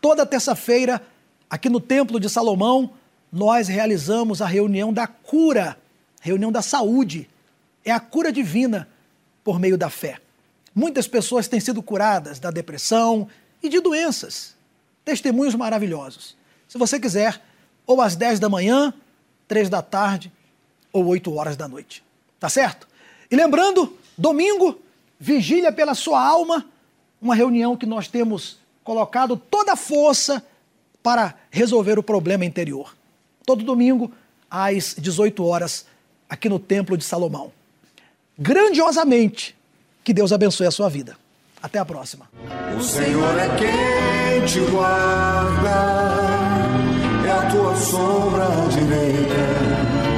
[0.00, 1.02] toda terça-feira,
[1.50, 2.92] aqui no Templo de Salomão,
[3.32, 5.76] nós realizamos a reunião da cura,
[6.20, 7.28] reunião da saúde.
[7.84, 8.88] É a cura divina
[9.42, 10.18] por meio da fé.
[10.72, 13.28] Muitas pessoas têm sido curadas da depressão
[13.60, 14.54] e de doenças.
[15.04, 16.36] Testemunhos maravilhosos.
[16.68, 17.42] Se você quiser,
[17.84, 18.94] ou às 10 da manhã,
[19.48, 20.30] 3 da tarde
[20.92, 22.06] ou 8 horas da noite.
[22.38, 22.86] Tá certo?
[23.30, 24.80] E lembrando, domingo,
[25.18, 26.64] vigília pela sua alma,
[27.20, 30.44] uma reunião que nós temos colocado toda a força
[31.02, 32.96] para resolver o problema interior.
[33.44, 34.10] Todo domingo,
[34.50, 35.84] às 18 horas,
[36.28, 37.52] aqui no Templo de Salomão.
[38.38, 39.56] Grandiosamente,
[40.04, 41.16] que Deus abençoe a sua vida.
[41.60, 42.30] Até a próxima.
[42.78, 45.70] O Senhor é quem te guarda,
[47.26, 50.17] é a tua sombra direita